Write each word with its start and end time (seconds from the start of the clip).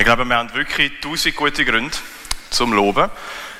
Ich 0.00 0.04
glaube, 0.04 0.24
wir 0.24 0.36
haben 0.36 0.54
wirklich 0.54 0.92
tausend 1.00 1.34
gute 1.34 1.64
Gründe 1.64 1.98
zum 2.50 2.72
Loben. 2.72 3.10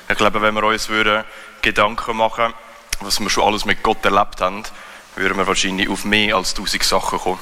Ich 0.08 0.16
glaube, 0.16 0.40
wenn 0.40 0.54
wir 0.54 0.62
uns 0.62 0.88
würden 0.88 1.24
Gedanken 1.62 2.16
machen 2.16 2.54
was 3.00 3.18
wir 3.18 3.28
schon 3.28 3.42
alles 3.42 3.64
mit 3.64 3.82
Gott 3.82 4.04
erlebt 4.04 4.40
haben, 4.40 4.62
würden 5.16 5.36
wir 5.36 5.48
wahrscheinlich 5.48 5.88
auf 5.88 6.04
mehr 6.04 6.36
als 6.36 6.54
tausend 6.54 6.84
Sachen 6.84 7.18
kommen. 7.18 7.40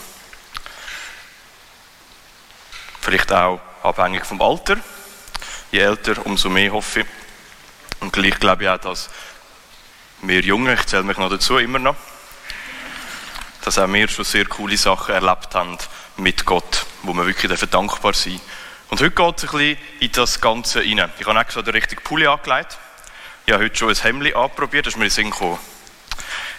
Vielleicht 3.03 3.31
auch 3.33 3.61
abhängig 3.83 4.25
vom 4.25 4.41
Alter. 4.41 4.79
Je 5.73 5.81
älter, 5.81 6.25
umso 6.25 6.49
mehr 6.49 6.73
hoffe 6.73 7.01
ich. 7.01 7.07
Und 8.01 8.15
gleich 8.15 8.41
glaube 8.41 8.65
ich 8.65 8.69
auch, 8.71 8.79
dass 8.79 9.11
wir 10.23 10.41
Jungen, 10.41 10.73
ich 10.73 10.87
zähle 10.87 11.03
mich 11.03 11.19
noch 11.19 11.29
dazu 11.29 11.59
immer 11.59 11.79
noch, 11.79 11.97
dass 13.63 13.79
auch 13.79 13.93
wir 13.93 14.09
schon 14.09 14.25
sehr 14.25 14.47
coole 14.47 14.79
Sachen 14.79 15.15
erlebt 15.15 15.55
haben 15.55 15.77
mit 16.17 16.47
Gott, 16.47 16.87
wo 17.03 17.13
wir 17.13 17.27
wirklich 17.27 17.61
dankbar 17.61 18.15
sein 18.15 18.33
dürfen. 18.33 18.66
Und 18.89 19.01
heute 19.01 19.11
geht 19.11 19.39
es 19.39 19.45
ein 19.45 19.51
bisschen 19.51 19.79
in 20.01 20.13
das 20.13 20.41
Ganze 20.41 20.79
rein. 20.79 21.11
Ich 21.19 21.27
habe 21.27 21.41
extra 21.41 21.63
den 21.63 21.75
richtigen 21.75 22.03
Pulli 22.05 22.27
angelegt. 22.27 22.79
Ich 23.45 23.53
habe 23.53 23.65
heute 23.65 23.77
schon 23.77 23.89
ein 23.89 23.97
Hemd 23.97 24.35
anprobiert, 24.35 24.87
das 24.87 24.95
ist 24.95 24.99
mir 24.99 25.07
in 25.07 25.11
Sinn 25.11 25.31
gekommen. 25.31 25.59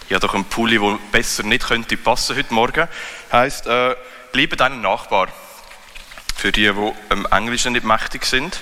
Ich 0.07 0.13
habe 0.13 0.25
doch 0.25 0.33
einen 0.33 0.45
Pulli, 0.45 0.77
der 0.77 0.99
besser 1.11 1.43
nicht 1.43 1.67
könnte 1.67 1.97
passen 1.97 2.35
heute 2.35 2.53
Morgen. 2.53 2.87
Heißt, 3.31 3.67
äh, 3.67 3.95
liebe 4.33 4.55
deinen 4.55 4.81
Nachbar. 4.81 5.27
Für 6.35 6.51
die, 6.51 6.71
die 6.71 6.93
im 7.09 7.25
Englischen 7.31 7.73
nicht 7.73 7.85
mächtig 7.85 8.25
sind. 8.25 8.61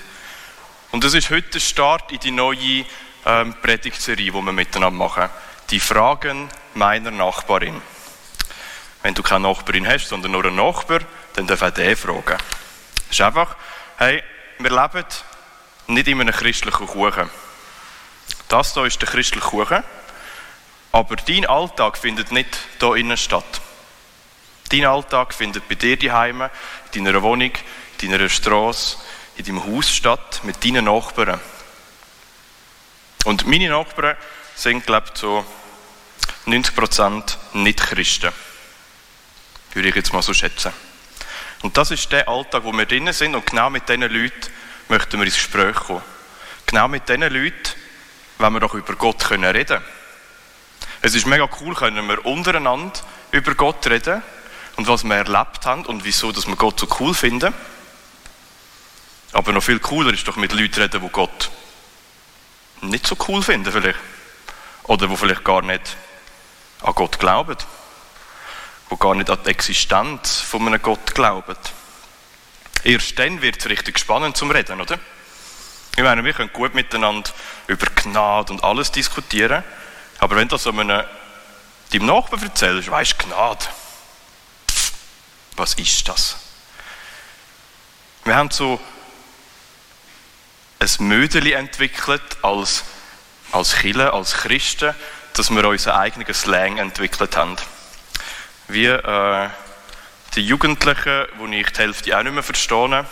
Und 0.91 1.03
das 1.03 1.13
ist 1.13 1.29
heute 1.29 1.49
der 1.49 1.59
Start 1.59 2.11
in 2.11 2.19
die 2.19 2.31
neue 2.31 2.85
ähm, 3.25 3.53
Predigtserie, 3.61 4.31
die 4.31 4.41
wir 4.41 4.51
miteinander 4.53 4.97
machen. 4.97 5.29
Die 5.71 5.79
Fragen 5.79 6.49
meiner 6.75 7.11
Nachbarin. 7.11 7.81
Wenn 9.03 9.13
du 9.13 9.23
keine 9.23 9.47
Nachbarin 9.47 9.87
hast, 9.87 10.07
sondern 10.07 10.31
nur 10.31 10.45
einen 10.45 10.55
Nachbar, 10.55 11.01
dann 11.33 11.47
darf 11.47 11.63
auch 11.63 11.71
der 11.71 11.97
fragen. 11.97 12.37
Ist 13.15 13.21
einfach, 13.21 13.55
hey, 13.95 14.21
wir 14.59 14.71
leben 14.71 15.05
nicht 15.87 16.07
in 16.09 16.19
einem 16.19 16.33
christlichen 16.33 16.85
Kuchen. 16.85 17.29
Das 18.49 18.73
hier 18.73 18.83
ist 18.83 19.01
der 19.01 19.07
christliche 19.07 19.47
Kuchen, 19.47 19.85
aber 20.91 21.15
dein 21.15 21.45
Alltag 21.45 21.97
findet 21.97 22.33
nicht 22.33 22.57
hier 22.77 22.95
innen 22.95 23.15
statt. 23.15 23.61
Dein 24.67 24.83
Alltag 24.83 25.33
findet 25.33 25.65
bei 25.69 25.75
dir 25.75 25.97
daheim, 25.97 26.49
in 26.91 27.05
deiner 27.05 27.21
Wohnung, 27.21 27.53
in 28.01 28.11
deiner 28.11 28.27
Straße, 28.27 28.97
in 29.37 29.45
deinem 29.45 29.63
Haus 29.65 29.89
statt, 29.89 30.41
mit 30.43 30.65
deinen 30.65 30.83
Nachbarn. 30.83 31.39
Und 33.23 33.47
meine 33.47 33.69
Nachbarn 33.69 34.17
sind, 34.55 34.85
glaube 34.85 35.07
ich, 35.13 35.17
so 35.17 35.45
90% 36.47 37.37
Nicht-Christen. 37.53 38.33
Würde 39.71 39.87
ich 39.87 39.95
jetzt 39.95 40.11
mal 40.11 40.21
so 40.21 40.33
schätzen. 40.33 40.73
Und 41.61 41.77
das 41.77 41.91
ist 41.91 42.11
der 42.11 42.27
Alltag, 42.27 42.63
wo 42.63 42.71
wir 42.71 42.85
drinnen 42.85 43.13
sind 43.13 43.35
und 43.35 43.45
genau 43.45 43.69
mit 43.69 43.87
diesen 43.89 44.01
Leuten 44.01 44.51
möchten 44.87 45.19
wir 45.19 45.25
ins 45.25 45.35
Gespräch 45.35 45.75
kommen. 45.75 46.01
Genau 46.65 46.87
mit 46.87 47.07
diesen 47.09 47.21
Leuten 47.21 47.71
wenn 48.37 48.53
wir 48.53 48.59
doch 48.59 48.73
über 48.73 48.95
Gott 48.95 49.19
können 49.19 49.45
reden 49.55 49.81
Es 51.01 51.15
ist 51.15 51.25
mega 51.25 51.47
cool, 51.61 51.73
können 51.75 52.07
wir 52.07 52.25
untereinander 52.25 52.99
über 53.31 53.55
Gott 53.55 53.85
reden 53.87 54.21
und 54.75 54.87
was 54.87 55.03
wir 55.03 55.15
erlebt 55.15 55.65
haben 55.65 55.85
und 55.85 56.03
wieso, 56.03 56.31
dass 56.31 56.47
wir 56.47 56.55
Gott 56.55 56.79
so 56.79 56.87
cool 56.99 57.13
finden. 57.13 57.53
Aber 59.31 59.51
noch 59.51 59.63
viel 59.63 59.79
cooler 59.79 60.13
ist 60.13 60.27
doch 60.27 60.35
mit 60.35 60.53
Leuten 60.53 60.81
reden, 60.81 61.01
die 61.01 61.09
Gott 61.09 61.49
nicht 62.81 63.07
so 63.07 63.17
cool 63.27 63.41
finden 63.41 63.71
vielleicht. 63.71 63.99
Oder 64.83 65.07
die 65.07 65.15
vielleicht 65.15 65.43
gar 65.43 65.61
nicht 65.61 65.95
an 66.81 66.93
Gott 66.93 67.19
glauben 67.19 67.57
die 68.91 68.97
gar 68.97 69.15
nicht 69.15 69.29
an 69.29 69.39
die 69.45 69.49
Existenz 69.49 70.39
von 70.41 70.67
einem 70.67 70.81
Gott 70.81 71.13
glauben. 71.15 71.55
Erst 72.83 73.17
dann 73.17 73.41
wird 73.41 73.57
es 73.57 73.69
richtig 73.69 73.97
spannend 73.99 74.37
zum 74.37 74.51
Reden, 74.51 74.79
oder? 74.79 74.99
Ich 75.95 76.03
meine, 76.03 76.23
wir 76.23 76.33
können 76.33 76.51
gut 76.53 76.75
miteinander 76.75 77.29
über 77.67 77.87
Gnade 77.87 78.51
und 78.53 78.63
alles 78.63 78.91
diskutieren, 78.91 79.63
aber 80.19 80.35
wenn 80.35 80.47
du 80.47 80.55
das 80.55 80.67
einem 80.67 81.03
deinem 81.93 82.05
Nachbarn 82.05 82.43
erzählst, 82.43 82.91
weißt 82.91 83.15
du, 83.17 83.27
Gnade, 83.27 83.65
was 85.55 85.73
ist 85.75 86.07
das? 86.07 86.35
Wir 88.25 88.35
haben 88.35 88.51
so 88.51 88.79
ein 90.79 91.07
Mödeli 91.07 91.53
entwickelt 91.53 92.21
als, 92.41 92.83
als 93.51 93.75
Chile, 93.77 94.13
als 94.13 94.33
Christen, 94.33 94.93
dass 95.33 95.49
wir 95.49 95.67
unseren 95.67 95.95
eigenen 95.95 96.33
Slang 96.33 96.77
entwickelt 96.77 97.37
haben. 97.37 97.55
Wie 98.67 98.85
äh, 98.85 99.49
die 100.35 100.41
Jugendlichen, 100.41 101.25
wo 101.37 101.45
ich 101.47 101.69
die 101.71 101.81
Hälfte 101.81 102.17
auch 102.17 102.23
nicht 102.23 102.33
mehr 102.33 102.43
verstehe, 102.43 103.05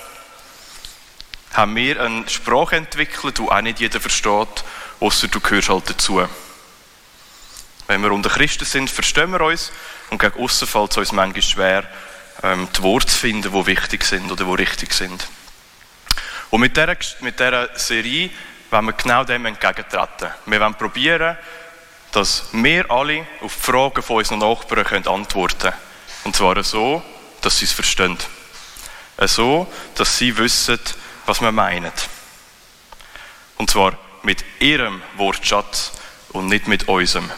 haben 1.53 1.75
wir 1.75 2.01
eine 2.01 2.27
Sprache 2.27 2.75
entwickelt, 2.75 3.37
die 3.37 3.43
auch 3.43 3.61
nicht 3.61 3.79
jeder 3.79 3.99
versteht, 3.99 4.63
außer 4.99 5.27
du 5.27 5.39
gehörst 5.39 5.69
halt 5.69 5.89
dazu. 5.89 6.27
Wenn 7.87 8.01
wir 8.01 8.11
unter 8.11 8.29
Christen 8.29 8.65
sind, 8.65 8.89
verstehen 8.89 9.31
wir 9.31 9.41
uns 9.41 9.71
und 10.09 10.19
gegen 10.19 10.41
außen 10.41 10.67
fällt 10.67 10.91
es 10.91 10.97
uns 10.97 11.11
manchmal 11.11 11.43
schwer, 11.43 11.83
ähm, 12.41 12.67
die 12.75 12.81
Worte 12.81 13.07
zu 13.07 13.17
finden, 13.17 13.51
die 13.51 13.65
wichtig 13.67 14.03
sind 14.03 14.31
oder 14.31 14.45
die 14.45 14.53
richtig 14.55 14.93
sind. 14.93 15.27
Und 16.49 16.61
mit 16.61 16.75
dieser, 16.75 16.97
mit 17.21 17.39
dieser 17.39 17.77
Serie 17.77 18.31
wollen 18.71 18.85
wir 18.85 18.93
genau 18.93 19.23
dem 19.23 19.45
entgegentreten. 19.45 20.29
Wir 20.45 20.59
wollen 20.59 20.75
probieren, 20.75 21.37
dass 22.13 22.45
wir 22.51 22.89
alle 22.89 23.25
auf 23.41 23.55
die 23.55 23.61
Fragen 23.61 24.03
von 24.03 24.17
unseren 24.17 24.39
Nachbarn 24.39 24.85
können 24.85 25.07
antworten 25.07 25.57
können. 25.59 25.75
Und 26.23 26.35
zwar 26.35 26.63
so, 26.63 27.03
dass 27.41 27.57
sie 27.57 27.65
es 27.65 27.73
verstehen. 27.73 28.17
So, 29.19 29.71
dass 29.95 30.17
sie 30.17 30.37
wissen, 30.37 30.79
was 31.25 31.41
wir 31.41 31.51
meinen. 31.51 31.91
Und 33.57 33.69
zwar 33.69 33.97
mit 34.21 34.43
ihrem 34.59 35.01
Wortschatz 35.17 35.91
und 36.29 36.47
nicht 36.47 36.67
mit 36.67 36.87
unserem. 36.87 37.29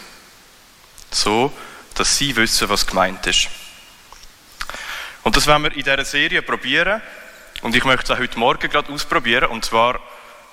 So, 1.10 1.52
dass 1.96 2.18
sie 2.18 2.36
wissen, 2.36 2.70
was 2.70 2.86
gemeint 2.86 3.26
ist. 3.28 3.48
Und 5.24 5.36
das 5.38 5.48
werden 5.48 5.64
wir 5.64 5.72
in 5.72 5.84
dieser 5.84 6.06
Serie 6.06 6.42
probieren. 6.42 7.02
Und 7.62 7.76
ich 7.76 7.84
möchte 7.84 8.04
es 8.04 8.12
auch 8.12 8.22
heute 8.22 8.38
Morgen 8.38 8.70
gerade 8.70 8.92
ausprobieren. 8.92 9.46
Und 9.46 9.66
zwar 9.66 9.96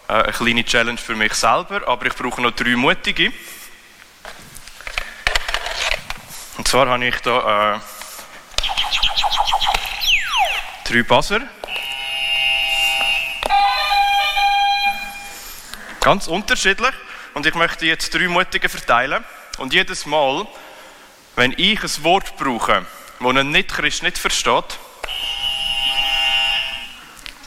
äh, 0.08 0.12
eine 0.12 0.32
kleine 0.32 0.64
Challenge 0.64 0.98
für 0.98 1.16
mich 1.16 1.34
selber. 1.34 1.86
Aber 1.88 2.06
ich 2.06 2.14
brauche 2.14 2.40
noch 2.40 2.52
drei 2.52 2.76
Mutige. 2.76 3.32
Und 6.56 6.61
zwar 6.72 6.88
habe 6.88 7.04
ich 7.04 7.20
da 7.20 7.74
äh, 7.74 7.80
drei 10.88 11.02
Buzzer. 11.02 11.42
Ganz 16.00 16.28
unterschiedlich. 16.28 16.94
Und 17.34 17.44
ich 17.44 17.54
möchte 17.56 17.84
jetzt 17.84 18.14
drei 18.14 18.26
Mutige 18.26 18.70
verteilen. 18.70 19.22
Und 19.58 19.74
jedes 19.74 20.06
Mal, 20.06 20.46
wenn 21.36 21.52
ich 21.58 21.82
ein 21.82 22.04
Wort 22.04 22.38
brauche, 22.38 22.86
das 23.18 23.36
ein 23.36 23.50
Nicht-Christ 23.50 24.02
nicht 24.02 24.16
versteht, 24.16 24.78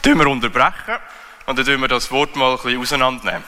tun 0.04 0.20
wir 0.20 0.28
unterbrechen 0.28 0.98
und 1.46 1.58
dann 1.58 1.66
wir 1.80 1.88
das 1.88 2.12
Wort 2.12 2.36
mal 2.36 2.52
ein 2.52 2.62
bisschen 2.62 2.80
auseinandernehmen. 2.80 3.42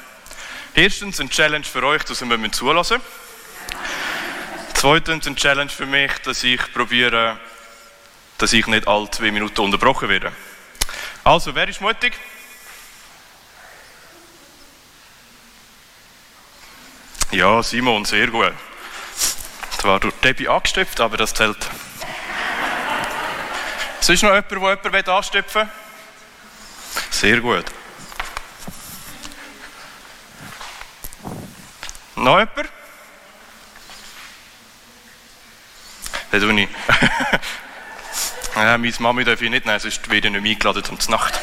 Erstens 0.74 1.20
eine 1.20 1.28
Challenge 1.28 1.64
für 1.64 1.84
euch, 1.84 2.02
dass 2.02 2.20
wir 2.20 2.52
zulassen 2.52 2.96
müssen. 2.96 3.27
Zweitens 4.80 5.26
eine 5.26 5.34
Challenge 5.34 5.70
für 5.70 5.86
mich, 5.86 6.12
dass 6.22 6.44
ich 6.44 6.72
probiere, 6.72 7.36
dass 8.38 8.52
ich 8.52 8.64
nicht 8.68 8.86
alle 8.86 9.10
zwei 9.10 9.32
Minuten 9.32 9.60
unterbrochen 9.60 10.08
werde. 10.08 10.30
Also, 11.24 11.52
wer 11.52 11.66
ist 11.66 11.80
mutig? 11.80 12.12
Ja, 17.32 17.60
Simon, 17.60 18.04
sehr 18.04 18.28
gut. 18.28 18.52
Zwar 19.78 19.98
durch 19.98 20.14
Debbie 20.22 20.48
angestöpft, 20.48 21.00
aber 21.00 21.16
das 21.16 21.34
zählt. 21.34 21.58
Ist 24.00 24.22
noch 24.22 24.32
jemand, 24.32 24.52
der 24.52 24.92
jemanden 24.92 25.10
anstöpfen 25.10 25.62
will? 25.62 27.02
Sehr 27.10 27.40
gut. 27.40 27.64
Noch 32.14 32.38
jemand? 32.38 32.77
Tue 36.30 36.62
ich. 36.62 36.68
ja, 38.54 38.78
meine 38.78 38.94
Mami 38.98 39.24
darf 39.24 39.40
ich 39.40 39.50
nicht 39.50 39.66
nehmen, 39.66 39.80
sonst 39.80 40.10
werde 40.10 40.28
ich 40.28 40.34
nicht 40.34 40.64
eingeladen 40.64 40.84
zum 40.84 41.10
Nacht. 41.10 41.40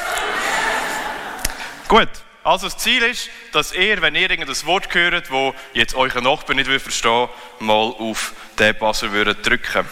Gut, 1.88 2.10
also 2.44 2.68
das 2.68 2.78
Ziel 2.78 3.02
ist, 3.04 3.30
dass 3.52 3.74
ihr, 3.74 4.02
wenn 4.02 4.16
ihr 4.16 4.30
irgendein 4.30 4.66
Wort 4.66 4.94
hört, 4.94 5.32
wo 5.32 5.56
jetzt 5.74 5.96
euer 5.96 6.22
Nachbar 6.22 6.56
nicht 6.56 6.70
verstehen 6.70 7.28
will, 7.60 7.68
mal 7.68 7.94
auf 7.98 8.34
den 8.60 8.76
Buzzer 8.78 9.08
drücken 9.34 9.86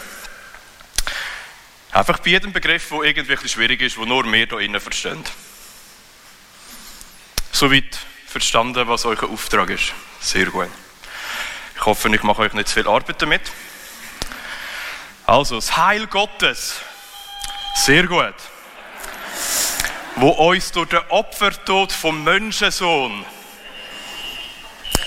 Einfach 1.92 2.20
bei 2.20 2.32
jedem 2.32 2.52
Begriff, 2.54 2.90
der 2.90 3.02
irgendwie 3.02 3.48
schwierig 3.48 3.82
ist, 3.82 3.98
wo 3.98 4.06
nur 4.06 4.26
wir 4.26 4.48
hier 4.48 4.60
innen 4.60 4.82
verstehen. 4.82 5.24
Soweit 7.52 8.00
verstanden, 8.28 8.88
was 8.88 9.06
euer 9.06 9.30
Auftrag 9.30 9.70
ist. 9.70 9.94
Sehr 10.20 10.48
gut. 10.48 10.70
Ich 11.76 11.86
hoffe, 11.86 12.10
ich 12.14 12.24
mache 12.24 12.42
euch 12.42 12.54
nicht 12.54 12.68
zu 12.68 12.76
viel 12.76 12.88
Arbeit 12.88 13.22
damit. 13.22 13.42
Also, 15.26 15.56
das 15.56 15.78
Heil 15.78 16.08
Gottes. 16.08 16.80
Sehr 17.76 18.08
gut. 18.08 18.36
wo 20.16 20.30
uns 20.30 20.72
durch 20.72 20.90
den 20.90 21.02
Opfertod 21.10 21.92
vom 21.92 22.24
Menschensohn 22.24 23.26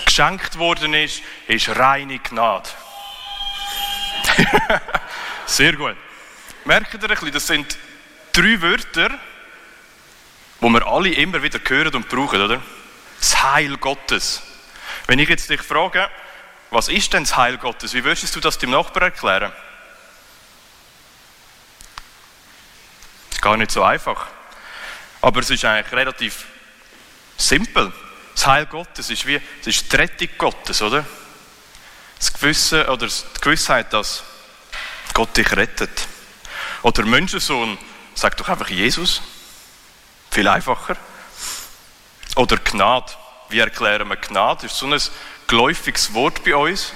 geschenkt 0.04 0.58
worden 0.58 0.94
ist, 0.94 1.22
ist 1.46 1.68
reine 1.68 2.18
Gnade. 2.18 2.68
Sehr 5.46 5.74
gut. 5.74 5.96
Merkt 6.64 6.94
ihr 6.94 7.02
ein 7.02 7.08
bisschen, 7.08 7.32
das 7.32 7.46
sind 7.46 7.78
drei 8.32 8.60
Wörter, 8.60 9.10
die 10.60 10.68
wir 10.68 10.86
alle 10.86 11.10
immer 11.10 11.42
wieder 11.42 11.60
hören 11.64 11.94
und 11.94 12.08
brauchen, 12.08 12.40
oder? 12.40 12.60
Das 13.20 13.42
Heil 13.42 13.76
Gottes. 13.76 14.42
Wenn 15.06 15.18
ich 15.18 15.28
jetzt 15.28 15.48
dich 15.48 15.62
frage, 15.62 16.10
was 16.70 16.88
ist 16.88 17.12
denn 17.12 17.22
das 17.22 17.36
Heil 17.36 17.58
Gottes? 17.58 17.94
Wie 17.94 18.02
würdest 18.02 18.34
du 18.34 18.40
das 18.40 18.58
dem 18.58 18.70
Nachbarn 18.70 19.12
erklären? 19.12 19.52
Das 23.28 23.30
ist 23.30 23.34
gar 23.46 23.56
nicht 23.56 23.70
so 23.70 23.84
einfach. 23.84 24.26
Aber 25.20 25.38
es 25.38 25.50
ist 25.50 25.64
eigentlich 25.64 25.92
relativ 25.92 26.46
simpel. 27.36 27.92
Das 28.34 28.44
Heil 28.44 28.66
Gottes 28.66 29.08
ist 29.08 29.24
wie, 29.24 29.40
es 29.60 29.66
ist 29.68 29.92
die 29.92 29.96
Rettung 29.96 30.28
Gottes, 30.36 30.82
oder? 30.82 31.06
Das 32.18 32.32
Gewissen, 32.32 32.82
oder 32.86 33.06
die 33.06 33.40
Gewissheit, 33.40 33.92
dass 33.92 34.24
Gott 35.14 35.36
dich 35.36 35.52
rettet. 35.52 36.08
Oder 36.82 37.02
der 37.02 37.04
Menschensohn 37.04 37.78
sagt 38.16 38.40
doch 38.40 38.48
einfach 38.48 38.68
Jesus. 38.68 39.22
Viel 40.32 40.48
einfacher. 40.48 40.96
Oder 42.34 42.56
Gnade. 42.56 43.12
Wie 43.48 43.60
erklären 43.60 44.08
wir 44.08 44.16
Gnade? 44.16 44.62
Das 44.62 44.72
ist 44.72 44.78
so 44.78 44.86
ein 44.86 45.00
geläufiges 45.46 46.12
Wort 46.14 46.42
bei 46.42 46.56
uns. 46.56 46.92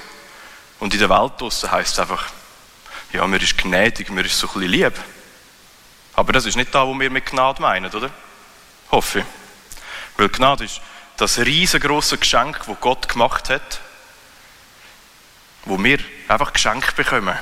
Und 0.80 0.94
in 0.94 0.98
der 0.98 1.10
Welt 1.10 1.34
draussen 1.38 1.70
heisst 1.70 1.92
es 1.92 2.00
einfach, 2.00 2.24
ja, 3.12 3.24
mir 3.28 3.40
ist 3.40 3.56
gnädig, 3.56 4.10
mir 4.10 4.24
ist 4.24 4.36
so 4.36 4.48
ein 4.48 4.54
bisschen 4.54 4.72
lieb. 4.72 4.94
Aber 6.20 6.34
das 6.34 6.44
ist 6.44 6.56
nicht 6.56 6.74
da, 6.74 6.86
was 6.86 6.98
wir 6.98 7.08
mit 7.08 7.24
Gnade 7.24 7.62
meinen, 7.62 7.90
oder? 7.94 8.10
Hoffe 8.90 9.20
ich. 9.20 9.24
Weil 10.18 10.28
Gnade 10.28 10.64
ist 10.64 10.82
das 11.16 11.38
riesengroße 11.38 12.18
Geschenk, 12.18 12.60
das 12.66 12.76
Gott 12.78 13.08
gemacht 13.08 13.48
hat, 13.48 13.80
wo 15.64 15.82
wir 15.82 15.98
einfach 16.28 16.52
geschenkt 16.52 16.94
bekommen. 16.94 17.38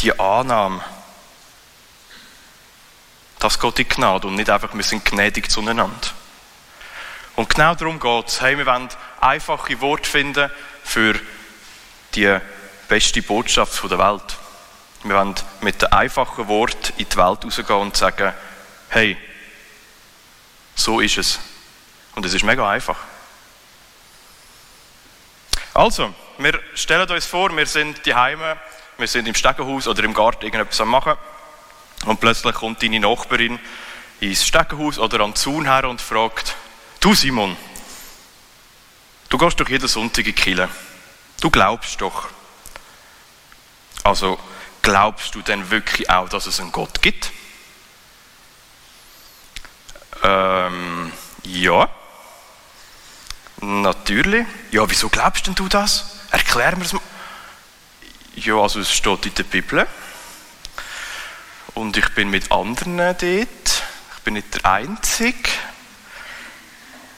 Die 0.00 0.20
Annahme. 0.20 0.84
Das 3.38 3.58
geht 3.58 3.78
in 3.78 3.88
Gnade 3.88 4.26
und 4.26 4.34
nicht 4.34 4.50
einfach, 4.50 4.74
wir 4.74 4.84
sind 4.84 5.02
gnädig 5.02 5.50
zueinander. 5.50 6.10
Und 7.36 7.48
genau 7.48 7.74
darum 7.74 7.98
geht 7.98 8.28
es. 8.28 8.42
Hey, 8.42 8.58
wir 8.58 8.66
wollen 8.66 8.90
einfache 9.22 9.80
Worte 9.80 10.10
finden 10.10 10.50
für 10.84 11.18
die 12.14 12.38
beste 12.86 13.22
Botschaft 13.22 13.82
der 13.90 13.98
Welt. 13.98 14.36
Wir 15.02 15.16
wollen 15.16 15.34
mit 15.62 15.80
den 15.80 15.92
einfachen 15.92 16.46
Worten 16.48 16.92
in 16.98 17.08
die 17.08 17.16
Welt 17.16 17.44
rausgehen 17.44 17.80
und 17.80 17.96
sagen, 17.96 18.34
hey, 18.90 19.16
so 20.74 21.00
ist 21.00 21.16
es. 21.16 21.38
Und 22.14 22.26
es 22.26 22.34
ist 22.34 22.44
mega 22.44 22.68
einfach. 22.68 22.98
Also, 25.72 26.12
wir 26.38 26.60
stellen 26.74 27.08
uns 27.10 27.26
vor, 27.26 27.56
wir 27.56 27.66
sind 27.66 28.04
die 28.04 28.14
Heime, 28.14 28.58
wir 28.98 29.06
sind 29.06 29.26
im 29.26 29.34
Stegenhaus 29.34 29.88
oder 29.88 30.04
im 30.04 30.12
Garten 30.12 30.44
irgendetwas 30.44 30.80
am 30.80 30.88
machen 30.88 31.14
und 32.04 32.20
plötzlich 32.20 32.54
kommt 32.54 32.82
deine 32.82 33.00
Nachbarin 33.00 33.58
ins 34.20 34.44
Stegenhaus 34.46 34.98
oder 34.98 35.20
an 35.20 35.30
den 35.30 35.36
Zaun 35.36 35.64
her 35.64 35.88
und 35.88 36.00
fragt, 36.00 36.56
du 37.00 37.14
Simon, 37.14 37.56
du 39.28 39.38
gehst 39.38 39.60
doch 39.60 39.68
jeden 39.68 39.88
Sonntag 39.88 40.26
in 40.26 40.34
die 40.34 40.40
Kirche. 40.40 40.68
Du 41.40 41.50
glaubst 41.50 42.00
doch. 42.00 42.28
Also, 44.02 44.38
glaubst 44.82 45.34
du 45.34 45.42
denn 45.42 45.70
wirklich 45.70 46.10
auch, 46.10 46.28
dass 46.28 46.46
es 46.46 46.60
einen 46.60 46.72
Gott 46.72 47.02
gibt? 47.02 47.30
Ähm, 50.22 51.12
ja. 51.44 51.88
Natürlich. 53.60 54.46
Ja, 54.70 54.88
wieso 54.88 55.08
glaubst 55.08 55.46
denn 55.46 55.54
du 55.54 55.68
das? 55.68 56.16
Erklär 56.30 56.76
mir 56.76 56.84
es 56.84 56.92
mal. 56.92 57.02
Ja, 58.36 58.54
also 58.56 58.80
es 58.80 58.92
steht 58.92 59.26
in 59.26 59.34
der 59.34 59.42
Bibel. 59.44 59.86
Und 61.74 61.96
ich 61.96 62.08
bin 62.10 62.30
mit 62.30 62.50
anderen 62.50 62.96
dort. 62.96 63.18
Ich 63.22 64.22
bin 64.24 64.34
nicht 64.34 64.54
der 64.54 64.70
Einzige. 64.70 65.50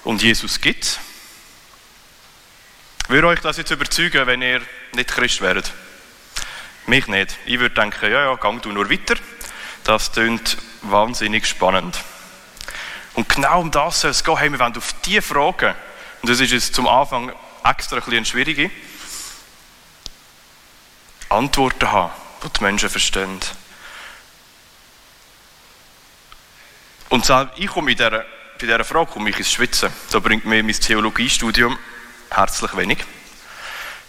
Und 0.05 0.23
Jesus 0.23 0.61
gibt 0.61 0.99
Würde 3.09 3.27
euch 3.29 3.41
das 3.41 3.57
jetzt 3.57 3.71
überzeugen, 3.71 4.27
wenn 4.27 4.43
ihr 4.43 4.63
nicht 4.95 5.11
Christ 5.11 5.41
wäret? 5.41 5.71
Mich 6.87 7.07
nicht. 7.07 7.39
Ich 7.47 7.59
würde 7.59 7.75
denken, 7.75 8.11
ja, 8.11 8.25
ja, 8.25 8.35
gang 8.35 8.61
du 8.61 8.73
nur 8.73 8.91
weiter. 8.91 9.15
Das 9.85 10.13
klingt 10.13 10.59
wahnsinnig 10.83 11.47
spannend. 11.47 11.99
Und 13.15 13.29
genau 13.29 13.61
um 13.61 13.71
das 13.71 14.01
soll 14.01 14.11
es 14.11 14.25
gehen. 14.25 14.53
Wir 14.53 14.59
wollen 14.59 14.77
auf 14.77 14.95
diese 15.05 15.23
Fragen, 15.23 15.75
und 16.23 16.29
das 16.29 16.41
ist 16.41 16.53
jetzt 16.53 16.75
zum 16.75 16.89
Anfang 16.89 17.33
extra 17.65 17.97
ein 17.97 18.03
bisschen 18.03 18.25
schwierige, 18.25 18.71
Antworten 21.29 21.91
haben, 21.91 22.13
die 22.45 22.49
die 22.53 22.63
Menschen 22.63 22.91
verstehen. 22.91 23.41
Und 27.09 27.31
ich 27.57 27.67
komme 27.67 27.95
dieser, 27.95 28.11
bei 28.11 28.27
dieser 28.61 28.85
Frage 28.85 29.11
komme 29.11 29.31
ich 29.31 29.39
ins 29.39 29.53
Schwitzen. 29.53 29.93
Da 30.11 30.19
bringt 30.19 30.45
mir 30.45 30.63
mein 30.63 30.73
Theologiestudium 30.73 31.79
herzlich 32.31 32.77
wenig. 32.77 33.05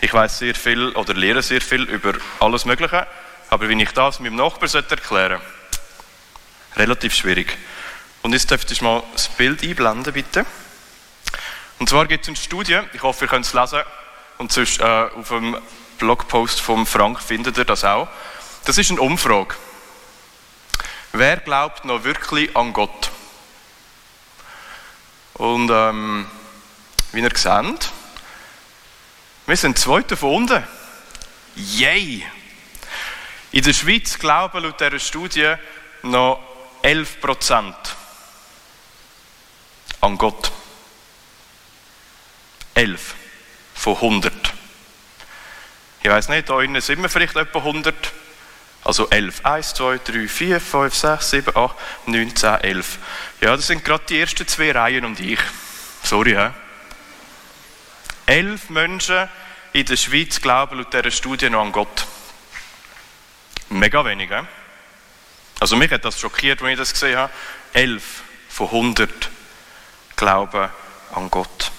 Ich 0.02 0.14
weiß 0.14 0.40
sehr 0.40 0.56
viel 0.56 0.90
oder 0.90 1.14
lehre 1.14 1.42
sehr 1.42 1.62
viel 1.62 1.84
über 1.84 2.14
alles 2.40 2.66
Mögliche, 2.66 3.08
aber 3.50 3.70
wenn 3.70 3.80
ich 3.80 3.92
das 3.92 4.20
meinem 4.20 4.36
Nachbarn 4.36 4.84
erklären 4.90 5.40
sollte, 5.40 5.42
relativ 6.76 7.16
schwierig. 7.16 7.58
Und 8.22 8.34
jetzt 8.34 8.50
dürft 8.50 8.72
ihr 8.72 8.84
mal 8.84 9.04
das 9.14 9.28
Bild 9.30 9.64
einblenden, 9.64 10.14
bitte. 10.14 10.46
Und 11.80 11.90
zwar 11.90 12.08
gibt 12.08 12.24
es 12.24 12.30
eine 12.30 12.38
Studie, 12.38 12.80
ich 12.94 13.02
hoffe, 13.02 13.26
ihr 13.26 13.30
könnt 13.30 13.46
es 13.46 13.54
lesen, 13.54 13.82
und 14.38 14.52
sonst 14.52 14.80
äh, 14.80 14.84
auf 14.84 15.30
dem 15.30 15.58
Blogpost 16.00 16.60
von 16.60 16.86
Frank 16.86 17.22
findet 17.22 17.58
ihr 17.58 17.66
das 17.66 17.84
auch. 17.84 18.08
Das 18.66 18.78
ist 18.78 18.92
eine 18.92 19.02
Umfrage. 19.02 19.56
Wer 21.12 21.38
glaubt 21.38 21.86
noch 21.86 22.04
wirklich 22.04 22.56
an 22.56 22.74
Gott? 22.74 23.12
Und 25.36 25.70
ähm, 25.72 26.28
wie 27.12 27.22
ihr 27.22 27.32
seht, 27.36 27.92
wir 29.54 29.58
sind 29.58 29.78
zweite 29.78 30.18
von 30.18 30.34
unten. 30.34 30.64
Yay! 31.56 32.26
In 33.52 33.64
der 33.64 33.74
Schweiz 33.74 34.18
glauben 34.18 34.64
laut 34.64 34.82
dieser 34.82 34.98
Studie 34.98 35.54
noch 36.02 36.42
11 36.82 37.22
Prozent 37.22 37.76
an 40.02 40.18
Gott. 40.18 40.52
11 42.74 43.14
von 43.76 43.94
100. 43.94 44.34
Ich 46.02 46.10
weiß 46.10 46.30
nicht, 46.30 46.50
da 46.50 46.60
innen 46.60 46.82
sind 46.82 47.04
wir 47.04 47.10
vielleicht 47.10 47.36
etwa 47.36 47.60
100. 47.60 47.94
Also 48.84 49.08
11. 49.08 49.46
1, 49.46 49.76
2, 49.76 50.00
3, 50.00 50.28
4, 50.28 50.62
5, 50.62 50.96
6, 50.96 51.30
7, 51.30 51.56
8, 51.56 51.76
9, 52.08 52.36
10, 52.36 52.56
11. 52.56 52.98
Ja, 53.42 53.56
das 53.56 53.68
sind 53.68 53.86
gerade 53.86 54.04
die 54.10 54.20
ersten 54.20 54.48
zwei 54.48 54.72
Reihen 54.72 55.06
und 55.06 55.20
ich. 55.20 55.40
Sorry, 56.02 56.34
ja. 56.34 56.56
Elf 58.26 58.70
Menschen 58.70 59.28
in 59.74 59.86
der 59.86 59.98
Schweiz 59.98 60.42
glauben 60.42 60.78
laut 60.78 60.94
dieser 60.94 61.12
Studie 61.12 61.50
noch 61.50 61.62
an 61.62 61.72
Gott. 61.72 62.06
Mega 63.70 64.06
wenig, 64.06 64.30
ja? 64.30 64.48
Also 65.60 65.76
mich 65.76 65.92
hat 65.92 66.06
das 66.06 66.20
schockiert, 66.20 66.62
als 66.62 66.72
ich 66.72 66.78
das 66.78 66.94
gesehen 66.94 67.18
habe. 67.18 67.34
Elf 67.74 68.22
von 68.50 68.68
100 68.68 69.30
glauben 70.16 70.70
an 71.14 71.32
Gott. 71.32 71.72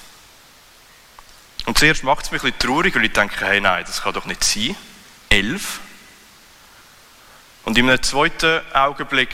Und 1.67 1.79
zuerst 1.79 2.03
macht 2.03 2.25
es 2.25 2.31
mich 2.31 2.43
ein 2.43 2.53
bisschen 2.53 2.71
traurig, 2.71 2.95
weil 2.95 3.05
ich 3.05 3.13
denke, 3.13 3.45
hey, 3.45 3.61
nein, 3.61 3.85
das 3.87 4.03
kann 4.03 4.13
doch 4.13 4.27
nicht 4.27 4.45
sein. 4.45 4.77
Elf. 5.31 5.81
Und 7.65 7.79
in 7.79 7.89
einem 7.89 8.03
zweiten 8.03 8.61
Augenblick 8.75 9.31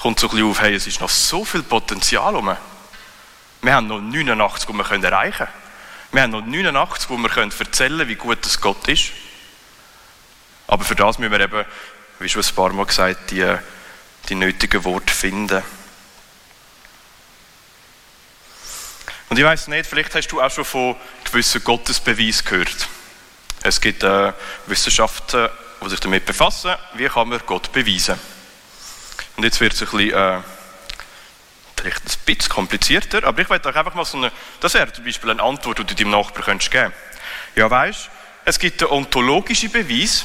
kommt 0.00 0.20
so 0.20 0.28
ein 0.28 0.30
bisschen 0.30 0.50
auf, 0.50 0.60
hey, 0.60 0.74
es 0.74 0.86
ist 0.86 1.00
noch 1.00 1.08
so 1.08 1.44
viel 1.44 1.62
Potenzial 1.62 2.36
rum. 2.36 2.56
Wir 3.62 3.74
haben 3.74 3.88
noch 3.88 4.00
89, 4.00 4.66
die 4.66 4.72
wir 4.72 5.04
erreichen 5.04 5.38
können. 5.38 5.67
Wir 6.10 6.22
haben 6.22 6.30
noch 6.30 6.40
89, 6.40 7.10
wo 7.10 7.18
wir 7.18 7.36
erzählen 7.36 7.98
können, 7.98 8.08
wie 8.08 8.14
gut 8.14 8.38
das 8.42 8.60
Gott 8.60 8.88
ist. 8.88 9.12
Aber 10.66 10.84
für 10.84 10.94
das 10.94 11.18
müssen 11.18 11.32
wir 11.32 11.40
eben, 11.40 11.64
wie 12.18 12.28
schon 12.28 12.42
ein 12.42 12.54
paar 12.54 12.72
Mal 12.72 12.86
gesagt, 12.86 13.30
die, 13.30 13.44
die 14.28 14.34
nötigen 14.34 14.84
Worte 14.84 15.12
finden. 15.12 15.62
Und 19.28 19.38
ich 19.38 19.44
weiß 19.44 19.68
nicht, 19.68 19.86
vielleicht 19.86 20.14
hast 20.14 20.28
du 20.28 20.40
auch 20.40 20.50
schon 20.50 20.64
von 20.64 20.96
gewissen 21.24 21.62
Gottesbeweis 21.62 22.42
gehört. 22.42 22.88
Es 23.62 23.80
gibt 23.80 24.02
äh, 24.02 24.32
Wissenschaften, 24.66 25.48
die 25.82 25.90
sich 25.90 26.00
damit 26.00 26.24
befassen, 26.24 26.74
wie 26.94 27.08
kann 27.08 27.28
man 27.28 27.40
Gott 27.44 27.70
beweisen. 27.72 28.18
Und 29.36 29.44
jetzt 29.44 29.60
wird 29.60 29.74
es 29.74 29.82
ein 29.82 29.88
bisschen, 29.90 30.12
äh, 30.12 30.40
vielleicht 31.80 32.04
ein 32.04 32.24
bisschen 32.26 32.48
komplizierter, 32.48 33.24
aber 33.24 33.42
ich 33.42 33.50
werde 33.50 33.68
euch 33.68 33.76
einfach 33.76 33.94
mal 33.94 34.04
so 34.04 34.18
eine, 34.18 34.32
das 34.60 34.74
wäre 34.74 34.92
zum 34.92 35.04
Beispiel 35.04 35.30
eine 35.30 35.42
Antwort, 35.42 35.78
die 35.78 35.84
du 35.84 35.94
deinem 35.94 36.10
Nachbarn 36.10 36.44
könntest 36.44 36.70
geben 36.70 36.92
Ja, 37.56 37.70
weißt 37.70 38.10
es 38.44 38.58
gibt 38.58 38.82
einen 38.82 38.92
ontologischen 38.92 39.70
Beweis, 39.70 40.24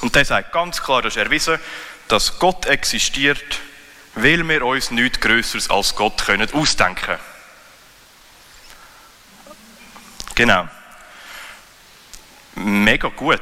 und 0.00 0.14
der 0.14 0.24
sagt 0.24 0.52
ganz 0.52 0.82
klar, 0.82 1.00
dass 1.02 1.16
erwiesen, 1.16 1.58
dass 2.08 2.38
Gott 2.38 2.66
existiert, 2.66 3.60
weil 4.14 4.46
wir 4.46 4.64
uns 4.64 4.90
nichts 4.90 5.20
Größeres 5.20 5.70
als 5.70 5.94
Gott 5.94 6.24
können 6.26 6.52
ausdenken 6.52 7.18
Genau. 10.34 10.68
Mega 12.54 13.08
gut. 13.08 13.40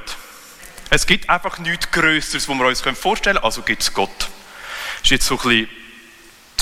Es 0.91 1.07
gibt 1.07 1.29
einfach 1.29 1.59
nichts 1.59 1.91
Größeres, 1.91 2.49
was 2.49 2.57
wir 2.57 2.67
uns 2.67 2.81
vorstellen 2.99 3.37
können, 3.37 3.45
also 3.45 3.63
gibt 3.63 3.83
es 3.83 3.93
Gott. 3.93 4.29
Ist 5.03 5.11
jetzt 5.11 5.27
so 5.27 5.39
ein 5.39 5.49
bisschen 5.49 5.78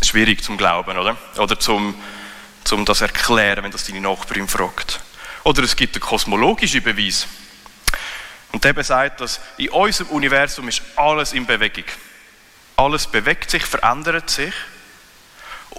schwierig 0.03 0.43
zum 0.43 0.57
Glauben, 0.57 0.97
oder? 0.99 1.17
Oder 1.37 1.59
zum, 1.59 1.95
zum 2.65 2.85
das 2.85 3.01
erklären, 3.01 3.65
wenn 3.65 3.71
das 3.71 3.85
deine 3.85 4.01
Nachbarin 4.01 4.49
fragt. 4.49 5.01
Oder 5.45 5.63
es 5.63 5.77
gibt 5.77 5.95
einen 5.95 6.03
kosmologischen 6.03 6.83
Beweis. 6.83 7.27
Und 8.53 8.65
der 8.65 8.73
besagt, 8.73 9.21
dass 9.21 9.41
in 9.59 9.71
unserem 9.71 10.11
Universum 10.11 10.69
ist 10.69 10.83
alles 10.97 11.33
in 11.33 11.47
Bewegung. 11.47 11.85
Alles 12.77 13.07
bewegt 13.07 13.51
sich, 13.51 13.65
verändert 13.65 14.31
sich. 14.31 14.53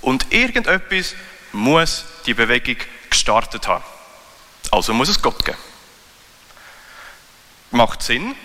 Und 0.01 0.31
irgendetwas 0.31 1.15
muss 1.51 2.05
die 2.25 2.33
Bewegung 2.33 2.77
gestartet 3.09 3.67
haben. 3.67 3.83
Also 4.71 4.93
muss 4.93 5.09
es 5.09 5.21
Gott 5.21 5.43
geben. 5.43 5.57
Macht 7.71 8.03
Sinn, 8.03 8.35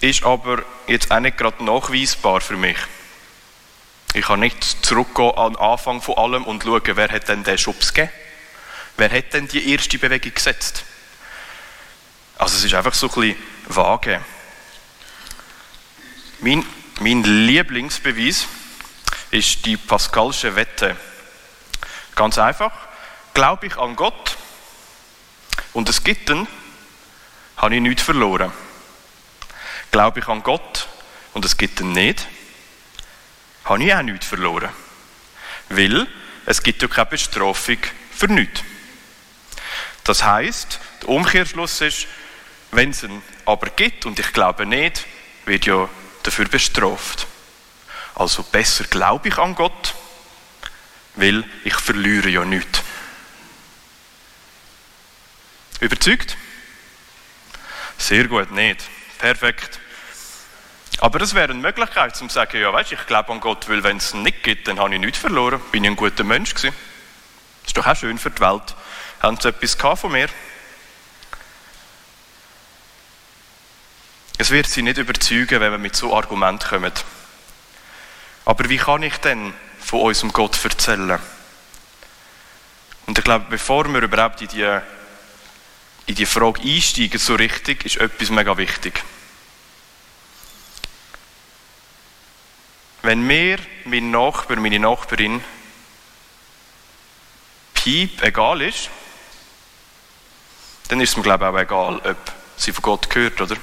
ist 0.00 0.24
aber 0.24 0.64
jetzt 0.86 1.10
auch 1.10 1.20
nicht 1.20 1.38
gerade 1.38 1.62
nachweisbar 1.64 2.40
für 2.40 2.56
mich. 2.56 2.76
Ich 4.12 4.26
kann 4.26 4.40
nicht 4.40 4.84
zurückgehen 4.84 5.36
an 5.36 5.52
den 5.52 5.60
Anfang 5.60 6.02
von 6.02 6.16
allem 6.16 6.44
und 6.44 6.64
schauen, 6.64 6.82
wer 6.84 7.08
hat 7.08 7.28
denn 7.28 7.44
den 7.44 7.58
Schubs 7.58 7.94
gegeben? 7.94 8.12
Wer 8.96 9.10
hat 9.10 9.32
denn 9.32 9.46
die 9.46 9.72
erste 9.72 9.98
Bewegung 9.98 10.34
gesetzt? 10.34 10.84
Also 12.36 12.56
es 12.56 12.64
ist 12.64 12.74
einfach 12.74 12.94
so 12.94 13.06
ein 13.08 13.14
bisschen 13.14 13.36
vage. 13.68 14.20
Mein, 16.40 16.64
mein 17.00 17.22
Lieblingsbeweis 17.22 18.46
ist 19.30 19.64
die 19.64 19.76
Pascalsche 19.76 20.56
Wette. 20.56 20.96
Ganz 22.16 22.36
einfach. 22.38 22.72
Glaube 23.32 23.68
ich 23.68 23.76
an 23.76 23.94
Gott 23.94 24.36
und 25.72 25.88
es 25.88 26.02
gibt 26.02 26.28
ihn, 26.30 26.48
habe 27.56 27.76
ich 27.76 27.80
nichts 27.80 28.02
verloren. 28.02 28.52
Glaube 29.92 30.20
ich 30.20 30.28
an 30.28 30.42
Gott 30.42 30.88
und 31.32 31.44
es 31.44 31.56
gibt 31.56 31.80
ihn 31.80 31.92
nicht, 31.92 32.26
habe 33.70 33.84
ich 33.84 33.94
auch 33.94 34.02
nichts 34.02 34.26
verloren. 34.26 34.68
Weil 35.68 36.06
es 36.44 36.62
gibt 36.62 36.82
ja 36.82 36.88
keine 36.88 37.06
Bestrafung 37.06 37.78
für 38.12 38.26
nichts. 38.26 38.62
Das 40.02 40.24
heißt, 40.24 40.80
der 41.02 41.08
Umkehrschluss 41.08 41.80
ist, 41.80 42.08
wenn 42.72 42.90
es 42.90 43.04
ihn 43.04 43.22
aber 43.46 43.70
gibt 43.70 44.06
und 44.06 44.18
ich 44.18 44.32
glaube 44.32 44.66
nicht, 44.66 45.06
wird 45.44 45.66
ja 45.66 45.88
dafür 46.24 46.46
bestraft. 46.46 47.28
Also 48.16 48.42
besser 48.42 48.84
glaube 48.84 49.28
ich 49.28 49.38
an 49.38 49.54
Gott, 49.54 49.94
weil 51.14 51.44
ich 51.62 51.74
verliere 51.74 52.28
ja 52.28 52.44
nichts. 52.44 52.82
Überzeugt? 55.78 56.36
Sehr 57.98 58.26
gut, 58.26 58.50
nicht. 58.50 58.82
Perfekt. 59.18 59.78
Aber 61.00 61.18
das 61.18 61.34
wäre 61.34 61.50
eine 61.50 61.60
Möglichkeit, 61.60 62.20
um 62.20 62.28
zu 62.28 62.34
sagen, 62.34 62.60
ja, 62.60 62.70
weißt, 62.70 62.92
ich 62.92 63.06
glaube 63.06 63.32
an 63.32 63.40
Gott, 63.40 63.70
weil 63.70 63.82
wenn 63.82 63.96
es 63.96 64.12
ihn 64.12 64.22
nicht 64.22 64.42
gibt, 64.42 64.68
dann 64.68 64.78
habe 64.78 64.94
ich 64.94 65.00
nichts 65.00 65.18
verloren. 65.18 65.58
Bin 65.72 65.82
ich 65.82 65.90
ein 65.90 65.96
guter 65.96 66.24
Mensch 66.24 66.54
gewesen. 66.54 66.74
Das 67.62 67.68
ist 67.68 67.76
doch 67.76 67.86
auch 67.86 67.96
schön 67.96 68.18
für 68.18 68.30
die 68.30 68.40
Welt. 68.40 68.74
Haben 69.22 69.38
sie 69.40 69.48
etwas 69.48 69.98
von 69.98 70.12
mir? 70.12 70.28
Es 74.36 74.50
wird 74.50 74.66
sie 74.66 74.82
nicht 74.82 74.98
überzeugen, 74.98 75.60
wenn 75.60 75.72
wir 75.72 75.78
mit 75.78 75.96
so 75.96 76.14
Argumenten 76.14 76.68
kommen. 76.68 76.92
Aber 78.44 78.68
wie 78.68 78.78
kann 78.78 79.02
ich 79.02 79.16
denn 79.18 79.54
von 79.78 80.02
unserem 80.02 80.32
Gott 80.32 80.62
erzählen? 80.62 81.18
Und 83.06 83.18
ich 83.18 83.24
glaube, 83.24 83.46
bevor 83.48 83.88
wir 83.88 84.02
überhaupt 84.02 84.42
in 84.42 84.48
die 84.48 84.80
in 86.06 86.14
die 86.14 86.26
Frage 86.26 86.60
einsteigen, 86.60 87.18
so 87.18 87.36
richtig, 87.36 87.86
ist 87.86 87.98
etwas 87.98 88.30
mega 88.30 88.56
wichtig. 88.56 89.02
Wenn 93.02 93.22
mir 93.26 93.58
mein 93.84 94.10
Nachbar, 94.10 94.58
meine 94.58 94.78
Nachbarin 94.78 95.42
Piep 97.74 98.22
egal 98.22 98.60
ist, 98.60 98.90
dann 100.88 101.00
ist 101.00 101.10
es 101.10 101.16
mir 101.16 101.22
glaube 101.22 101.44
ich 101.46 101.50
auch 101.50 101.60
egal, 101.60 102.10
ob 102.10 102.32
sie 102.56 102.72
von 102.72 102.82
Gott 102.82 103.08
gehört, 103.08 103.40
oder? 103.40 103.56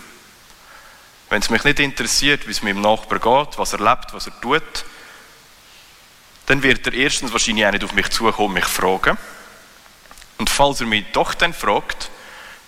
Wenn 1.30 1.42
es 1.42 1.50
mich 1.50 1.64
nicht 1.66 1.80
interessiert, 1.80 2.48
wie 2.48 2.52
es 2.52 2.64
meinem 2.64 2.82
Nachbar 2.82 3.20
geht, 3.20 3.60
was 3.60 3.74
er 3.74 3.80
lebt, 3.80 4.14
was 4.14 4.28
er 4.28 4.42
tut, 4.42 4.86
dann 6.48 6.64
wird 6.64 6.88
er 6.88 6.94
erstens 6.94 7.32
wahrscheinlich 7.32 7.66
auch 7.66 7.72
nicht 7.72 7.84
auf 7.84 7.94
mich 7.94 8.10
zukommen, 8.10 8.54
mich 8.54 8.66
fragen. 8.66 9.18
Und 10.38 10.50
falls 10.50 10.80
er 10.80 10.88
mich 10.88 11.06
doch 11.12 11.34
dann 11.34 11.54
fragt, 11.54 12.10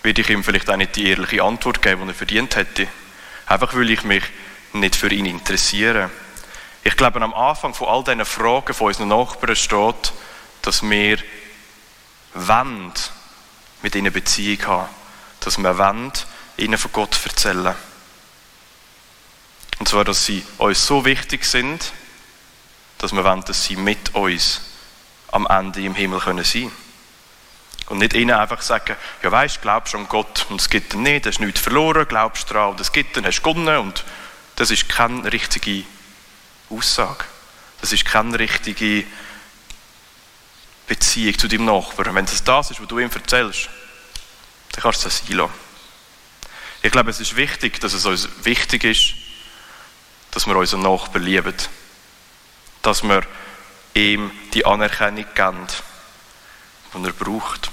würde 0.02 0.20
ich 0.20 0.28
ihm 0.28 0.44
vielleicht 0.44 0.68
auch 0.70 0.76
nicht 0.76 0.96
die 0.96 1.08
ehrliche 1.08 1.42
Antwort 1.42 1.82
geben, 1.82 2.02
die 2.02 2.12
er 2.12 2.14
verdient 2.14 2.56
hätte. 2.56 2.86
Einfach 3.46 3.74
weil 3.74 3.90
ich 3.90 4.04
mich 4.04 4.24
nicht 4.72 4.94
für 4.96 5.12
ihn 5.12 5.26
interessiere. 5.26 6.10
Ich 6.82 6.96
glaube, 6.96 7.20
am 7.20 7.34
Anfang 7.34 7.74
von 7.74 7.88
all 7.88 8.04
diesen 8.04 8.24
Fragen 8.24 8.72
von 8.72 8.86
unseren 8.88 9.08
Nachbarn 9.08 9.56
steht, 9.56 10.12
dass 10.62 10.82
wir 10.82 11.18
wollen, 12.34 12.92
mit 13.82 13.94
ihnen 13.94 14.12
Beziehung 14.12 14.66
haben. 14.66 14.88
Dass 15.40 15.58
wir 15.58 15.78
wollen, 15.78 16.12
ihnen 16.56 16.78
von 16.78 16.92
Gott 16.92 17.18
erzählen. 17.24 17.74
Und 19.78 19.88
zwar, 19.88 20.04
dass 20.04 20.26
sie 20.26 20.44
uns 20.58 20.86
so 20.86 21.04
wichtig 21.04 21.44
sind, 21.44 21.92
dass 22.98 23.12
wir 23.12 23.24
wollen, 23.24 23.44
dass 23.44 23.64
sie 23.64 23.76
mit 23.76 24.14
uns 24.14 24.60
am 25.32 25.46
Ende 25.46 25.80
im 25.80 25.94
Himmel 25.94 26.20
können 26.20 26.44
sein 26.44 26.62
können. 26.62 26.72
Und 27.88 27.98
nicht 27.98 28.14
ihnen 28.14 28.36
einfach 28.36 28.62
sagen, 28.62 28.96
ja 29.22 29.32
weißt, 29.32 29.62
glaubst 29.62 29.94
du 29.94 29.98
an 29.98 30.08
Gott 30.08 30.46
und 30.48 30.60
es 30.60 30.70
gibt 30.70 30.94
ihn 30.94 31.02
nicht, 31.02 31.26
hast 31.26 31.40
nichts 31.40 31.60
verloren, 31.60 32.06
glaubst 32.06 32.48
du 32.48 32.54
daran 32.54 32.70
und 32.70 32.80
es 32.80 32.92
gibt 32.92 33.16
ihn, 33.16 33.26
hast 33.26 33.42
gewonnen. 33.42 33.78
Und 33.78 34.04
das 34.56 34.70
ist 34.70 34.88
keine 34.88 35.32
richtige 35.32 35.84
Aussage. 36.70 37.24
Das 37.80 37.92
ist 37.92 38.04
keine 38.04 38.38
richtige 38.38 39.04
Beziehung 40.86 41.38
zu 41.38 41.48
deinem 41.48 41.66
Nachbarn. 41.66 42.14
Wenn 42.14 42.26
das 42.26 42.44
das 42.44 42.70
ist, 42.70 42.80
was 42.80 42.88
du 42.88 42.98
ihm 42.98 43.10
erzählst, 43.10 43.68
dann 44.72 44.82
kannst 44.82 45.04
du 45.04 45.10
sein 45.10 45.36
lassen. 45.36 45.52
Ich 46.82 46.90
glaube, 46.90 47.10
es 47.10 47.20
ist 47.20 47.36
wichtig, 47.36 47.80
dass 47.80 47.92
es 47.92 48.06
uns 48.06 48.28
wichtig 48.42 48.84
ist, 48.84 49.14
dass 50.30 50.46
wir 50.46 50.56
unseren 50.56 50.82
Nachbarn 50.82 51.22
lieben. 51.22 51.54
Dass 52.82 53.02
wir 53.02 53.22
ihm 53.94 54.30
die 54.54 54.64
Anerkennung 54.64 55.26
geben, 55.34 55.66
die 56.94 57.04
er 57.04 57.12
braucht. 57.12 57.70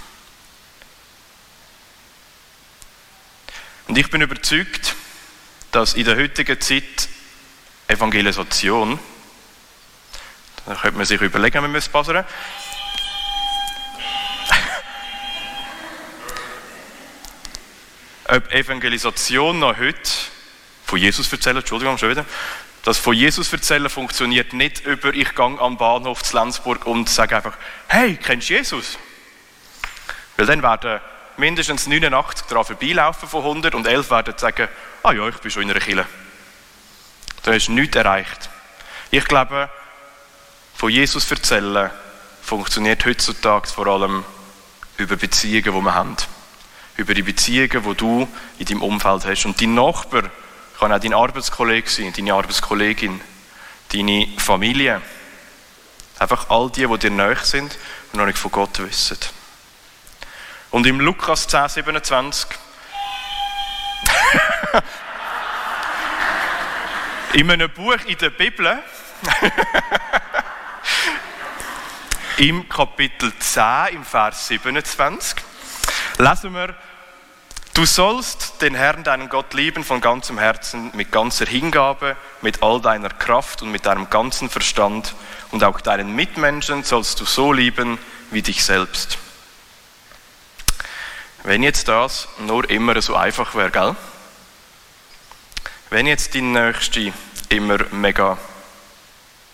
Und 3.87 3.97
ich 3.97 4.09
bin 4.09 4.21
überzeugt, 4.21 4.95
dass 5.71 5.93
in 5.93 6.05
der 6.05 6.17
heutigen 6.17 6.59
Zeit 6.59 7.07
Evangelisation, 7.87 8.99
da 10.65 10.75
könnte 10.75 10.97
man 10.97 11.05
sich 11.05 11.21
überlegen, 11.21 11.63
wie 11.63 11.67
man 11.67 11.75
es 11.75 11.87
passen 11.87 12.17
ob 18.27 18.51
Evangelisation 18.51 19.59
noch 19.59 19.77
heute 19.77 20.11
von 20.85 20.99
Jesus 20.99 21.31
erzählen, 21.31 21.57
Entschuldigung, 21.57 21.97
schon 21.97 22.09
wieder, 22.09 22.25
das 22.83 22.97
von 22.97 23.13
Jesus 23.13 23.51
erzählen 23.51 23.89
funktioniert 23.89 24.53
nicht 24.53 24.85
über, 24.85 25.13
ich 25.13 25.35
gehe 25.35 25.59
am 25.59 25.77
Bahnhof 25.77 26.23
zu 26.23 26.37
Lenzburg 26.37 26.85
und 26.85 27.09
sage 27.09 27.35
einfach, 27.35 27.57
hey, 27.87 28.17
kennst 28.17 28.49
du 28.49 28.53
Jesus? 28.53 28.97
Weil 30.37 30.45
dann 30.45 30.61
werden 30.61 31.01
mindestens 31.37 31.87
89 31.87 32.47
daran 32.47 32.65
vorbeilaufen 32.65 33.27
von 33.29 33.41
100 33.41 33.75
und 33.75 33.87
11 33.87 34.09
werden 34.09 34.33
sagen, 34.37 34.67
ah 35.03 35.11
ja, 35.11 35.27
ich 35.27 35.37
bin 35.37 35.51
schon 35.51 35.63
in 35.63 35.71
einer 35.71 35.79
Kille. 35.79 36.05
Da 37.47 37.53
ist 37.53 37.69
nichts 37.69 37.95
erreicht. 37.95 38.49
Ich 39.09 39.23
glaube, 39.23 39.69
von 40.75 40.89
Jesus 40.89 41.31
erzählen 41.31 41.89
funktioniert 42.41 43.05
heutzutage 43.05 43.69
vor 43.69 43.87
allem 43.87 44.25
über 44.97 45.15
Beziehungen, 45.15 45.63
die 45.63 45.71
wir 45.71 45.93
haben. 45.93 46.17
Über 46.97 47.13
die 47.13 47.21
Beziehungen, 47.21 47.83
die 47.89 47.95
du 47.95 48.27
in 48.59 48.65
deinem 48.65 48.81
Umfeld 48.81 49.25
hast. 49.25 49.45
Und 49.45 49.61
dein 49.61 49.75
Nachbar 49.75 50.23
kann 50.77 50.91
auch 50.91 50.99
dein 50.99 51.13
Arbeitskollege 51.13 51.89
sein, 51.89 52.11
deine 52.11 52.33
Arbeitskollegin, 52.33 53.21
deine 53.93 54.27
Familie. 54.39 55.01
Einfach 56.19 56.49
all 56.49 56.69
die, 56.69 56.85
die 56.85 56.97
dir 56.97 57.11
nahe 57.11 57.37
sind 57.37 57.77
und 58.11 58.19
noch 58.19 58.25
nicht 58.25 58.39
von 58.39 58.51
Gott 58.51 58.77
wissen. 58.79 59.19
Und 60.71 60.85
im 60.85 60.99
Lukas 60.99 61.47
10, 61.47 61.69
27 61.69 62.49
in 67.33 67.51
einem 67.51 67.69
Buch 67.69 67.97
in 68.05 68.17
der 68.17 68.29
Bibel 68.29 68.79
im 72.37 72.69
Kapitel 72.69 73.33
10, 73.37 73.63
im 73.93 74.05
Vers 74.05 74.47
27 74.47 75.43
lesen 76.17 76.53
wir, 76.53 76.75
Du 77.73 77.85
sollst 77.85 78.63
den 78.63 78.73
Herrn, 78.73 79.03
deinen 79.03 79.29
Gott, 79.29 79.53
lieben 79.53 79.83
von 79.83 80.01
ganzem 80.01 80.39
Herzen, 80.39 80.89
mit 80.95 81.11
ganzer 81.11 81.45
Hingabe, 81.45 82.17
mit 82.41 82.63
all 82.63 82.81
deiner 82.81 83.09
Kraft 83.09 83.61
und 83.61 83.71
mit 83.71 83.85
deinem 83.85 84.09
ganzen 84.09 84.49
Verstand. 84.49 85.13
Und 85.51 85.63
auch 85.63 85.79
deinen 85.79 86.15
Mitmenschen 86.15 86.83
sollst 86.83 87.19
du 87.19 87.25
so 87.25 87.53
lieben 87.53 87.99
wie 88.31 88.41
dich 88.41 88.65
selbst. 88.65 89.19
Wenn 91.43 91.61
jetzt 91.61 91.87
das 91.87 92.27
nur 92.39 92.67
immer 92.67 92.99
so 92.99 93.15
einfach 93.15 93.53
wäre, 93.53 93.69
gell? 93.69 93.95
Wenn 95.89 96.05
jetzt 96.05 96.33
die 96.33 96.41
Nächste 96.41 97.13
immer 97.49 97.77
mega 97.91 98.37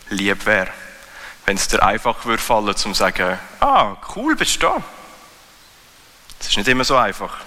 lieb 0.10 0.46
wäre, 0.46 0.72
wenn 1.46 1.58
es 1.58 1.68
dir 1.68 1.84
einfach 1.84 2.26
würde 2.26 2.42
fallen, 2.42 2.76
zum 2.76 2.96
sagen, 2.96 3.38
ah, 3.60 3.98
cool, 4.16 4.36
bist 4.36 4.56
du 4.56 4.68
da. 4.68 4.84
Das 6.40 6.48
ist 6.48 6.58
nicht 6.58 6.68
immer 6.68 6.84
so 6.84 6.98
einfach. 6.98 7.38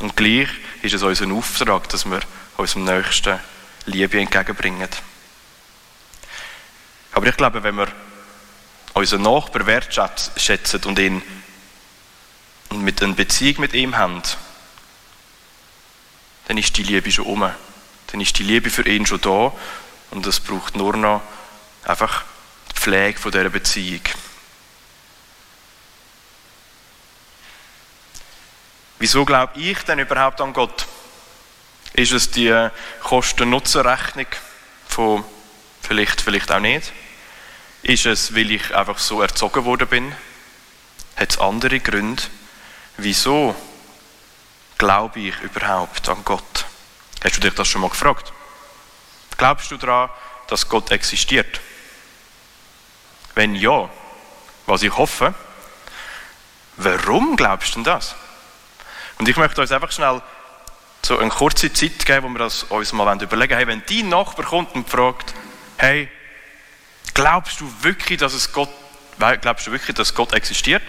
Und 0.00 0.16
gleich 0.16 0.48
ist 0.82 0.94
es 0.94 1.02
unser 1.02 1.30
Auftrag, 1.32 1.88
dass 1.90 2.08
wir 2.08 2.20
unserem 2.56 2.84
Nächsten 2.84 3.38
Liebe 3.86 4.20
entgegenbringen. 4.20 4.88
Aber 7.12 7.26
ich 7.26 7.36
glaube, 7.36 7.62
wenn 7.62 7.76
wir 7.76 7.88
unseren 8.94 9.22
Nachbar 9.22 9.66
wertschätzen 9.66 10.82
und 10.84 10.98
ihn 10.98 11.22
mit 12.70 13.02
einer 13.02 13.14
Beziehung 13.14 13.60
mit 13.60 13.74
ihm 13.74 13.96
haben, 13.96 14.22
dann 16.48 16.56
ist 16.56 16.76
die 16.76 16.82
Liebe 16.82 17.12
schon 17.12 17.26
um. 17.26 17.40
Dann 18.08 18.20
ist 18.20 18.38
die 18.38 18.42
Liebe 18.42 18.70
für 18.70 18.88
ihn 18.88 19.04
schon 19.04 19.20
da 19.20 19.52
und 20.10 20.26
es 20.26 20.40
braucht 20.40 20.76
nur 20.76 20.96
noch 20.96 21.22
einfach 21.84 22.24
die 22.72 22.80
Pflege 22.80 23.18
von 23.18 23.30
dieser 23.30 23.50
Beziehung. 23.50 24.00
Wieso 28.98 29.24
glaube 29.24 29.60
ich 29.60 29.78
denn 29.82 29.98
überhaupt 29.98 30.40
an 30.40 30.54
Gott? 30.54 30.86
Ist 31.92 32.12
es 32.12 32.30
die 32.30 32.68
Kosten-Nutzen-Rechnung 33.02 34.26
von 34.88 35.24
vielleicht, 35.82 36.22
vielleicht 36.22 36.50
auch 36.50 36.60
nicht? 36.60 36.92
Ist 37.82 38.06
es, 38.06 38.34
weil 38.34 38.50
ich 38.50 38.74
einfach 38.74 38.98
so 38.98 39.20
erzogen 39.20 39.66
worden 39.66 39.86
bin? 39.86 40.16
Hat 41.14 41.30
es 41.30 41.38
andere 41.38 41.78
Gründe? 41.78 42.22
Wieso 42.96 43.54
glaube 44.78 45.20
ich 45.20 45.38
überhaupt 45.40 46.08
an 46.08 46.24
Gott? 46.24 46.64
Hast 47.22 47.36
du 47.36 47.40
dich 47.40 47.54
das 47.54 47.68
schon 47.68 47.80
mal 47.80 47.90
gefragt? 47.90 48.32
Glaubst 49.36 49.70
du 49.70 49.76
daran, 49.76 50.08
dass 50.46 50.68
Gott 50.68 50.90
existiert? 50.90 51.60
Wenn 53.34 53.54
ja, 53.54 53.90
was 54.66 54.82
ich 54.82 54.96
hoffe, 54.96 55.34
warum 56.76 57.36
glaubst 57.36 57.70
du 57.70 57.74
denn 57.74 57.84
das? 57.84 58.14
Und 59.18 59.28
ich 59.28 59.36
möchte 59.36 59.60
uns 59.60 59.72
einfach 59.72 59.92
schnell 59.92 60.22
so 61.04 61.18
eine 61.18 61.30
kurze 61.30 61.72
Zeit 61.72 62.04
geben, 62.04 62.24
wo 62.24 62.28
wir 62.28 62.38
das 62.38 62.64
uns 62.64 62.92
mal 62.92 63.20
überlegen 63.20 63.56
hey, 63.56 63.66
wenn 63.66 63.82
dein 63.88 64.08
Nachbar 64.08 64.46
kommt 64.46 64.74
und 64.74 64.88
fragt, 64.88 65.34
hey, 65.76 66.08
glaubst 67.14 67.60
du 67.60 67.72
wirklich, 67.82 68.18
dass 68.18 68.34
es 68.34 68.52
Gott, 68.52 68.68
glaubst 69.40 69.66
du 69.66 69.72
wirklich, 69.72 69.96
dass 69.96 70.14
Gott 70.14 70.32
existiert? 70.32 70.82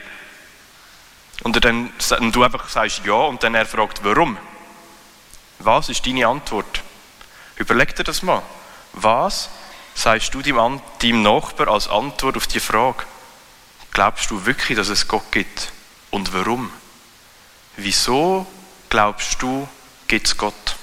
Und, 1.44 1.64
dann, 1.64 1.92
und 2.20 2.36
du 2.36 2.44
einfach 2.44 2.68
sagst 2.70 3.02
ja 3.06 3.14
und 3.14 3.44
dann 3.44 3.56
er 3.56 3.66
fragt, 3.66 4.04
warum? 4.04 4.38
Was 5.60 5.90
ist 5.90 6.06
deine 6.06 6.28
Antwort? 6.28 6.84
Überleg 7.56 7.96
dir 7.96 8.04
das 8.04 8.24
mal. 8.24 8.42
Was 8.94 9.50
sagst 9.94 10.34
du 10.34 10.42
deinem, 10.42 10.82
deinem 11.02 11.22
Nachbar 11.22 11.68
als 11.68 11.88
Antwort 11.88 12.38
auf 12.38 12.48
die 12.48 12.60
Frage? 12.60 13.04
Glaubst 13.92 14.32
du 14.32 14.46
wirklich, 14.46 14.78
dass 14.78 14.90
es 14.90 15.08
Gott 15.08 15.32
gibt? 15.32 15.72
Und 16.12 16.34
warum? 16.34 16.72
Wieso 17.76 18.46
glaubst 18.90 19.42
du, 19.42 19.68
gibt 20.08 20.28
es 20.28 20.38
Gott? 20.38 20.76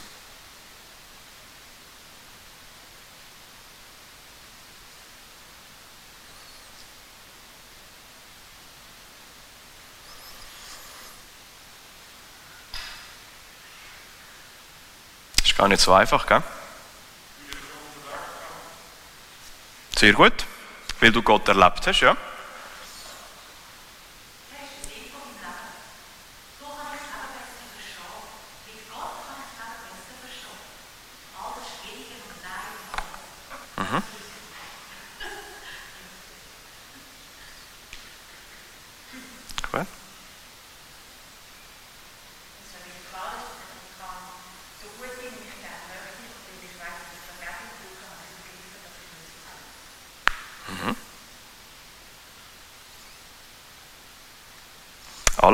Ist 15.56 15.60
gar 15.60 15.68
nicht 15.68 15.80
so 15.80 15.94
einfach, 15.94 16.26
gell? 16.26 16.42
Sehr 19.96 20.12
gut, 20.12 20.34
weil 21.00 21.10
du 21.10 21.22
Gott 21.22 21.48
erlebt 21.48 21.86
hast, 21.86 22.00
ja. 22.00 22.14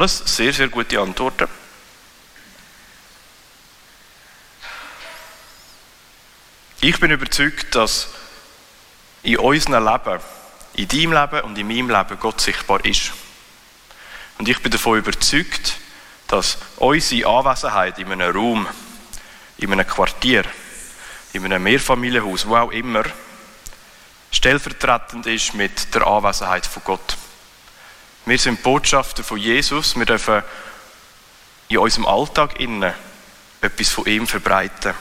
Alles 0.02 0.20
sehr, 0.24 0.52
sehr 0.52 0.66
gute 0.66 0.98
Antworten. 0.98 1.46
Ich 6.80 6.98
bin 6.98 7.12
überzeugt, 7.12 7.72
dass 7.76 8.08
in 9.22 9.38
unserem 9.38 9.86
Leben, 9.86 10.20
in 10.74 10.88
deinem 10.88 11.12
Leben 11.12 11.40
und 11.42 11.56
in 11.56 11.68
meinem 11.68 11.90
Leben 11.90 12.18
Gott 12.18 12.40
sichtbar 12.40 12.84
ist. 12.84 13.12
Und 14.38 14.48
ich 14.48 14.60
bin 14.60 14.72
davon 14.72 14.98
überzeugt, 14.98 15.76
dass 16.26 16.58
unsere 16.78 17.28
Anwesenheit 17.28 18.00
in 18.00 18.10
einem 18.10 18.36
Raum, 18.36 18.66
in 19.58 19.72
einem 19.72 19.86
Quartier, 19.86 20.42
in 21.32 21.44
einem 21.44 21.62
Mehrfamilienhaus, 21.62 22.48
wo 22.48 22.56
auch 22.56 22.72
immer, 22.72 23.04
stellvertretend 24.32 25.28
ist 25.28 25.54
mit 25.54 25.94
der 25.94 26.04
Anwesenheit 26.08 26.66
von 26.66 26.82
Gott. 26.82 27.16
Wir 28.24 28.38
sind 28.38 28.62
Botschafter 28.62 29.24
von 29.24 29.38
Jesus. 29.38 29.96
Wir 29.96 30.06
dürfen 30.06 30.44
in 31.68 31.78
unserem 31.78 32.06
Alltag 32.06 32.60
innen 32.60 32.94
etwas 33.60 33.88
von 33.88 34.06
ihm 34.06 34.28
verbreiten. 34.28 34.94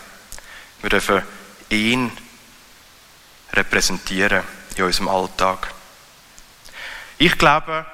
Wir 0.81 0.89
dürfen 0.89 1.21
ihn 1.69 2.11
repräsentieren 3.53 4.43
in 4.75 4.85
unserem 4.85 5.07
Alltag. 5.09 5.71
Ich 7.19 7.37
glaube, 7.37 7.85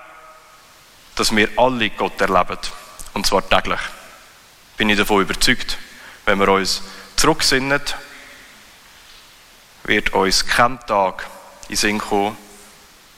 dass 1.16 1.36
wir 1.36 1.50
alle 1.58 1.90
Gott 1.90 2.22
erleben. 2.22 2.60
Und 3.14 3.28
zwar 3.28 3.48
täglich. 3.50 3.80
Bin 4.78 4.90
ich 4.90 4.98
davon 4.98 5.24
überzeugt. 5.24 5.78
Wenn 6.26 6.40
wir 6.40 6.48
uns 6.48 6.84
zurücksinnen, 7.18 7.82
wird 9.84 10.14
uns 10.14 10.46
kein 10.46 10.80
Tag 10.86 11.28
in 11.68 11.76
Sinn 11.76 11.98
kommen, 11.98 12.38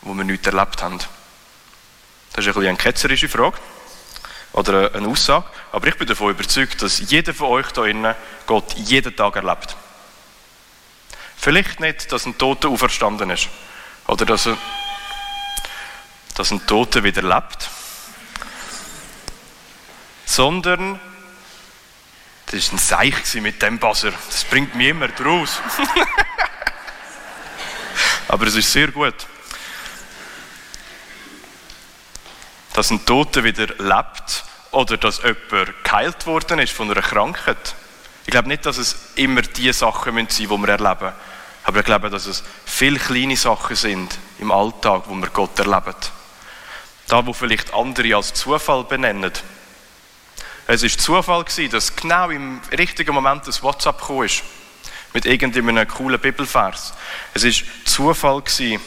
wo 0.02 0.14
wir 0.16 0.24
nichts 0.24 0.48
erlebt 0.48 0.82
haben. 0.82 1.00
Das 2.34 2.46
ist 2.46 2.56
ein 2.56 2.66
eine 2.66 2.78
ketzerische 2.78 3.30
Frage 3.30 3.58
oder 4.54 4.94
eine 4.94 5.08
Aussage, 5.08 5.46
aber 5.72 5.88
ich 5.88 5.98
bin 5.98 6.08
davon 6.08 6.32
überzeugt, 6.32 6.82
dass 6.82 7.00
jeder 7.00 7.34
von 7.34 7.50
euch 7.50 7.68
hier 7.74 7.86
innen 7.86 8.16
Gott 8.46 8.74
jeden 8.74 9.16
Tag 9.16 9.36
erlebt. 9.36 9.76
Vielleicht 11.38 11.80
nicht, 11.80 12.12
dass 12.12 12.26
ein 12.26 12.38
Toter 12.38 12.70
auferstanden 12.70 13.30
ist 13.30 13.48
oder 14.08 14.26
dass, 14.26 14.48
er, 14.48 14.58
dass 16.36 16.52
ein 16.52 16.66
Toter 16.66 17.04
wieder 17.04 17.22
lebt, 17.22 17.70
sondern 20.26 21.00
das 22.48 22.72
war 22.72 22.74
ein 22.74 23.14
Seich 23.14 23.42
mit 23.42 23.62
dem 23.62 23.78
Buzzer. 23.78 24.12
Das 24.12 24.44
bringt 24.46 24.76
mich 24.76 24.88
immer 24.88 25.08
raus. 25.24 25.62
aber 28.28 28.48
es 28.48 28.56
ist 28.56 28.72
sehr 28.72 28.88
gut. 28.88 29.14
Dass 32.80 32.92
ein 32.92 33.06
Toter 33.06 33.44
wieder 33.44 33.68
lebt 33.78 34.46
oder 34.72 34.96
dass 34.96 35.18
jemand 35.22 35.84
geheilt 35.84 36.26
worden 36.26 36.60
ist 36.60 36.72
von 36.72 36.90
einer 36.90 37.02
Krankheit. 37.02 37.76
Ich 38.26 38.32
glaube 38.32 38.48
nicht, 38.48 38.66
dass 38.66 38.78
es 38.78 38.96
immer 39.16 39.42
die 39.42 39.74
Sachen 39.74 40.14
sein 40.14 40.24
müssen, 40.24 40.48
die 40.48 40.50
wir 40.50 40.70
erleben. 40.70 41.12
Aber 41.66 41.80
ich 41.80 41.86
glaube, 41.86 42.10
dass 42.10 42.26
es 42.26 42.42
viele 42.66 42.98
kleine 42.98 43.36
Sachen 43.36 43.76
sind 43.76 44.18
im 44.40 44.50
Alltag, 44.54 45.04
wo 45.08 45.16
wir 45.16 45.28
Gott 45.28 45.60
erleben. 45.60 45.94
Da, 47.10 47.26
wo 47.26 47.34
vielleicht 47.34 47.74
andere 47.74 48.16
als 48.16 48.34
Zufall 48.34 48.86
benennen. 48.86 49.34
Es 50.66 50.82
ist 50.82 51.02
Zufall 51.02 51.44
gewesen, 51.44 51.72
dass 51.72 51.94
genau 51.94 52.30
im 52.30 52.62
richtigen 52.72 53.14
Moment 53.14 53.46
das 53.46 53.62
WhatsApp 53.62 54.00
gekommen 54.00 54.24
ist. 54.24 54.42
Mit 55.14 55.26
irgendeinem 55.26 55.86
coolen 55.86 56.22
Bibelvers. 56.22 56.94
Es 57.34 57.44
ist 57.44 57.66
Zufall 57.84 58.42
gewesen, 58.42 58.82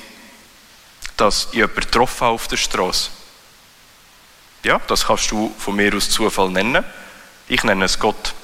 dass 1.19 1.49
ich 1.49 1.57
jemanden 1.57 1.83
getroffen 1.83 2.29
auf 2.29 2.49
der 2.49 2.57
Straße 2.57 3.11
Ja, 4.65 4.81
das 4.87 5.07
kannst 5.07 5.31
du 5.31 5.53
von 5.59 5.75
mir 5.75 5.95
aus 5.95 6.11
Zufall 6.11 6.51
nennen. 6.51 6.85
Ich 7.49 7.65
nenne 7.65 7.85
es 7.85 7.99
Gott. 7.99 8.35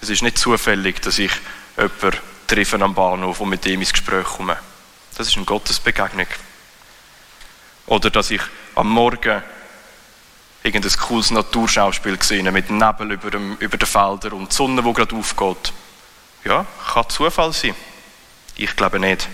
Es 0.00 0.08
ist 0.08 0.22
nicht 0.22 0.36
zufällig, 0.36 1.00
dass 1.00 1.18
ich 1.18 1.30
jemanden 1.76 2.18
treffe 2.46 2.80
am 2.80 2.94
Bahnhof 2.94 3.40
und 3.40 3.48
mit 3.48 3.64
dem 3.64 3.80
ins 3.80 3.92
Gespräch 3.92 4.24
komme. 4.24 4.56
Das 5.16 5.28
ist 5.28 5.36
eine 5.36 5.46
Gottesbegegnung. 5.46 6.26
Oder 7.86 8.10
dass 8.10 8.30
ich 8.30 8.42
am 8.74 8.90
Morgen 8.90 9.42
irgendein 10.62 10.98
cooles 10.98 11.30
Naturschauspiel 11.30 12.16
gesehen 12.16 12.52
mit 12.52 12.70
Nebel 12.70 13.12
über, 13.12 13.30
dem, 13.30 13.56
über 13.58 13.76
den 13.76 13.86
Feldern 13.86 14.32
und 14.32 14.50
die 14.50 14.56
Sonne, 14.56 14.82
die 14.82 14.92
gerade 14.92 15.14
aufgeht. 15.14 15.72
Ja, 16.44 16.66
kann 16.92 17.08
Zufall 17.08 17.52
sein. 17.52 17.74
Ich 18.56 18.74
glaube 18.74 18.98
nicht. 18.98 19.28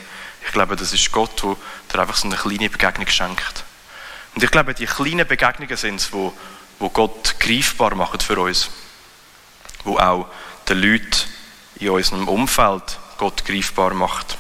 Ich 0.44 0.52
glaube, 0.52 0.76
das 0.76 0.92
ist 0.92 1.10
Gott, 1.12 1.42
der 1.42 1.56
dir 1.92 2.00
einfach 2.00 2.16
so 2.16 2.28
eine 2.28 2.36
kleine 2.36 2.68
Begegnung 2.68 3.08
schenkt. 3.08 3.64
Und 4.40 4.44
ich 4.44 4.52
glaube, 4.52 4.72
die 4.72 4.86
kleinen 4.86 5.28
Begegnungen 5.28 5.76
sind 5.76 5.96
es, 5.96 6.14
wo, 6.14 6.32
wo 6.78 6.88
Gott 6.88 7.38
greifbar 7.38 7.94
macht 7.94 8.22
für 8.22 8.40
uns. 8.40 8.70
Wo 9.84 9.98
auch 9.98 10.28
den 10.66 10.78
Leuten 10.78 11.28
in 11.74 11.90
unserem 11.90 12.26
Umfeld 12.26 12.98
Gott 13.18 13.44
greifbar 13.44 13.92
macht. 13.92 14.38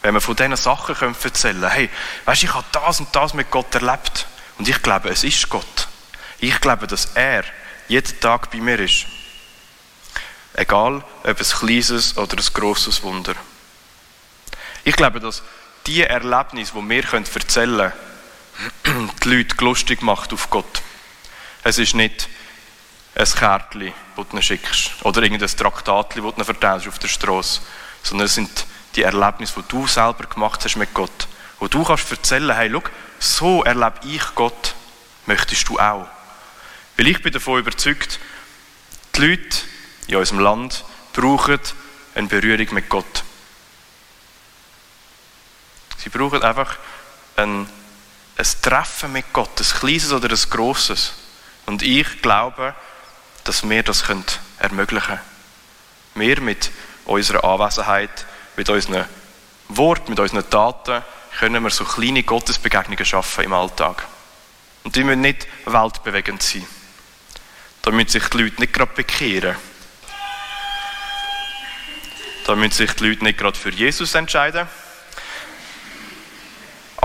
Wenn 0.00 0.14
wir 0.14 0.22
von 0.22 0.36
diesen 0.36 0.56
Sachen 0.56 0.96
erzählen 1.22 1.60
können, 1.60 1.70
hey, 1.70 1.90
weißt 2.24 2.44
du, 2.44 2.46
ich 2.46 2.54
habe 2.54 2.64
das 2.72 3.00
und 3.00 3.14
das 3.14 3.34
mit 3.34 3.50
Gott 3.50 3.74
erlebt. 3.74 4.26
Und 4.56 4.70
ich 4.70 4.80
glaube, 4.80 5.10
es 5.10 5.22
ist 5.22 5.50
Gott. 5.50 5.86
Ich 6.38 6.58
glaube, 6.58 6.86
dass 6.86 7.10
er 7.14 7.44
jeden 7.88 8.18
Tag 8.20 8.50
bei 8.50 8.56
mir 8.56 8.80
ist. 8.80 9.04
Egal, 10.54 11.04
ob 11.24 11.26
ein 11.26 11.34
kleines 11.36 12.16
oder 12.16 12.38
ein 12.38 12.54
grosses 12.54 13.02
Wunder. 13.02 13.34
Ich 14.82 14.96
glaube, 14.96 15.20
dass 15.20 15.42
die 15.86 16.04
Erlebnisse, 16.04 16.72
die 16.74 16.88
wir 16.88 17.04
erzählen 17.12 17.76
können, 17.76 18.05
die 19.24 19.28
Leute 19.28 19.64
lustig 19.64 20.02
macht 20.02 20.32
auf 20.32 20.50
Gott. 20.50 20.82
Es 21.62 21.78
ist 21.78 21.94
nicht 21.94 22.28
ein 23.14 23.26
Kärtchen, 23.26 23.92
das 24.16 24.28
du 24.28 24.42
schickst, 24.42 24.90
oder 25.02 25.22
irgendein 25.22 25.48
Traktat, 25.48 26.16
das 26.16 26.34
du 26.34 26.44
verteilst 26.44 26.88
auf 26.88 26.98
der 26.98 27.08
Straße, 27.08 27.60
sondern 28.02 28.26
es 28.26 28.34
sind 28.34 28.66
die 28.94 29.02
Erlebnisse, 29.02 29.62
die 29.62 29.68
du 29.68 29.86
selber 29.86 30.24
gemacht 30.24 30.64
hast 30.64 30.76
mit 30.76 30.92
Gott. 30.94 31.28
Wo 31.58 31.68
du 31.68 31.82
kannst 31.84 32.10
erzählen, 32.10 32.54
hey, 32.54 32.70
schau, 32.70 32.82
so 33.18 33.64
erlebe 33.64 34.00
ich 34.04 34.34
Gott, 34.34 34.74
möchtest 35.26 35.68
du 35.68 35.78
auch. 35.78 36.06
Weil 36.96 37.08
ich 37.08 37.22
bin 37.22 37.32
davon 37.32 37.58
überzeugt, 37.58 38.20
die 39.14 39.20
Leute 39.20 39.58
in 40.06 40.16
unserem 40.16 40.40
Land 40.40 40.84
brauchen 41.12 41.60
eine 42.14 42.28
Berührung 42.28 42.66
mit 42.72 42.88
Gott. 42.88 43.24
Sie 45.98 46.08
brauchen 46.08 46.42
einfach 46.42 46.76
ein, 47.36 47.68
ein 48.36 48.46
Treffen 48.62 49.12
mit 49.12 49.32
Gott, 49.32 49.60
ein 49.60 49.78
kleines 49.78 50.12
oder 50.12 50.30
ein 50.30 50.50
grosses. 50.50 51.14
Und 51.66 51.82
ich 51.82 52.22
glaube, 52.22 52.74
dass 53.44 53.68
wir 53.68 53.82
das 53.82 54.04
ermöglichen 54.58 55.06
können. 55.06 55.20
Wir 56.14 56.40
mit 56.40 56.70
unserer 57.06 57.44
Anwesenheit, 57.44 58.26
mit 58.56 58.68
unseren 58.68 59.04
Worten, 59.68 60.10
mit 60.10 60.20
unseren 60.20 60.48
Taten, 60.48 61.02
können 61.38 61.62
wir 61.62 61.70
so 61.70 61.84
kleine 61.84 62.22
Gottesbegegnungen 62.22 63.04
schaffen 63.04 63.44
im 63.44 63.52
Alltag. 63.52 64.06
Und 64.84 64.96
die 64.96 65.04
müssen 65.04 65.20
nicht 65.20 65.46
weltbewegend 65.66 66.42
sein. 66.42 66.66
Da 67.82 67.90
müssen 67.90 68.08
sich 68.08 68.28
die 68.28 68.38
Leute 68.38 68.60
nicht 68.60 68.72
gerade 68.72 68.92
bekehren. 68.94 69.56
Da 72.46 72.54
müssen 72.54 72.72
sich 72.72 72.92
die 72.92 73.08
Leute 73.08 73.24
nicht 73.24 73.38
gerade 73.38 73.58
für 73.58 73.70
Jesus 73.70 74.14
entscheiden. 74.14 74.68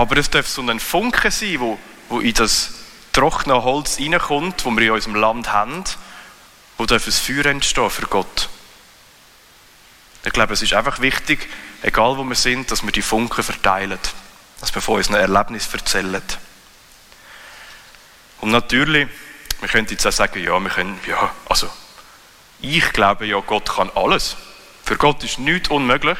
Aber 0.02 0.16
es 0.16 0.30
darf 0.30 0.48
so 0.48 0.62
ein 0.62 0.80
Funke 0.80 1.30
sein, 1.30 1.60
wo, 1.60 1.78
wo 2.08 2.18
in 2.18 2.34
das 2.34 2.70
trockene 3.12 3.62
Holz 3.62 4.00
reinkommt, 4.00 4.66
das 4.66 4.76
wir 4.76 4.82
in 4.82 4.90
unserem 4.90 5.14
Land 5.14 5.52
haben, 5.52 5.84
wo 6.76 6.86
darf 6.86 7.06
ein 7.06 7.12
Feuer 7.12 7.46
entstehen 7.46 7.88
für 7.88 8.08
Gott. 8.08 8.48
Ich 10.24 10.32
glaube, 10.32 10.54
es 10.54 10.62
ist 10.62 10.74
einfach 10.74 10.98
wichtig, 10.98 11.48
egal 11.82 12.18
wo 12.18 12.24
wir 12.24 12.34
sind, 12.34 12.72
dass 12.72 12.82
wir 12.82 12.90
die 12.90 13.00
Funken 13.00 13.44
verteilen. 13.44 14.00
Dass 14.58 14.74
wir 14.74 14.82
von 14.82 14.96
unseren 14.96 15.20
Erlebnissen 15.20 15.72
erzählen. 15.72 16.22
Und 18.40 18.50
natürlich, 18.50 19.06
wir 19.60 19.68
können 19.68 19.86
jetzt 19.88 20.04
auch 20.04 20.10
sagen, 20.10 20.42
ja, 20.42 20.58
wir 20.58 20.70
können, 20.70 20.98
ja, 21.06 21.30
also, 21.48 21.70
ich 22.60 22.92
glaube 22.92 23.26
ja, 23.26 23.38
Gott 23.38 23.76
kann 23.76 23.88
alles. 23.94 24.34
Für 24.84 24.96
Gott 24.96 25.22
ist 25.22 25.38
nichts 25.38 25.68
unmöglich. 25.68 26.18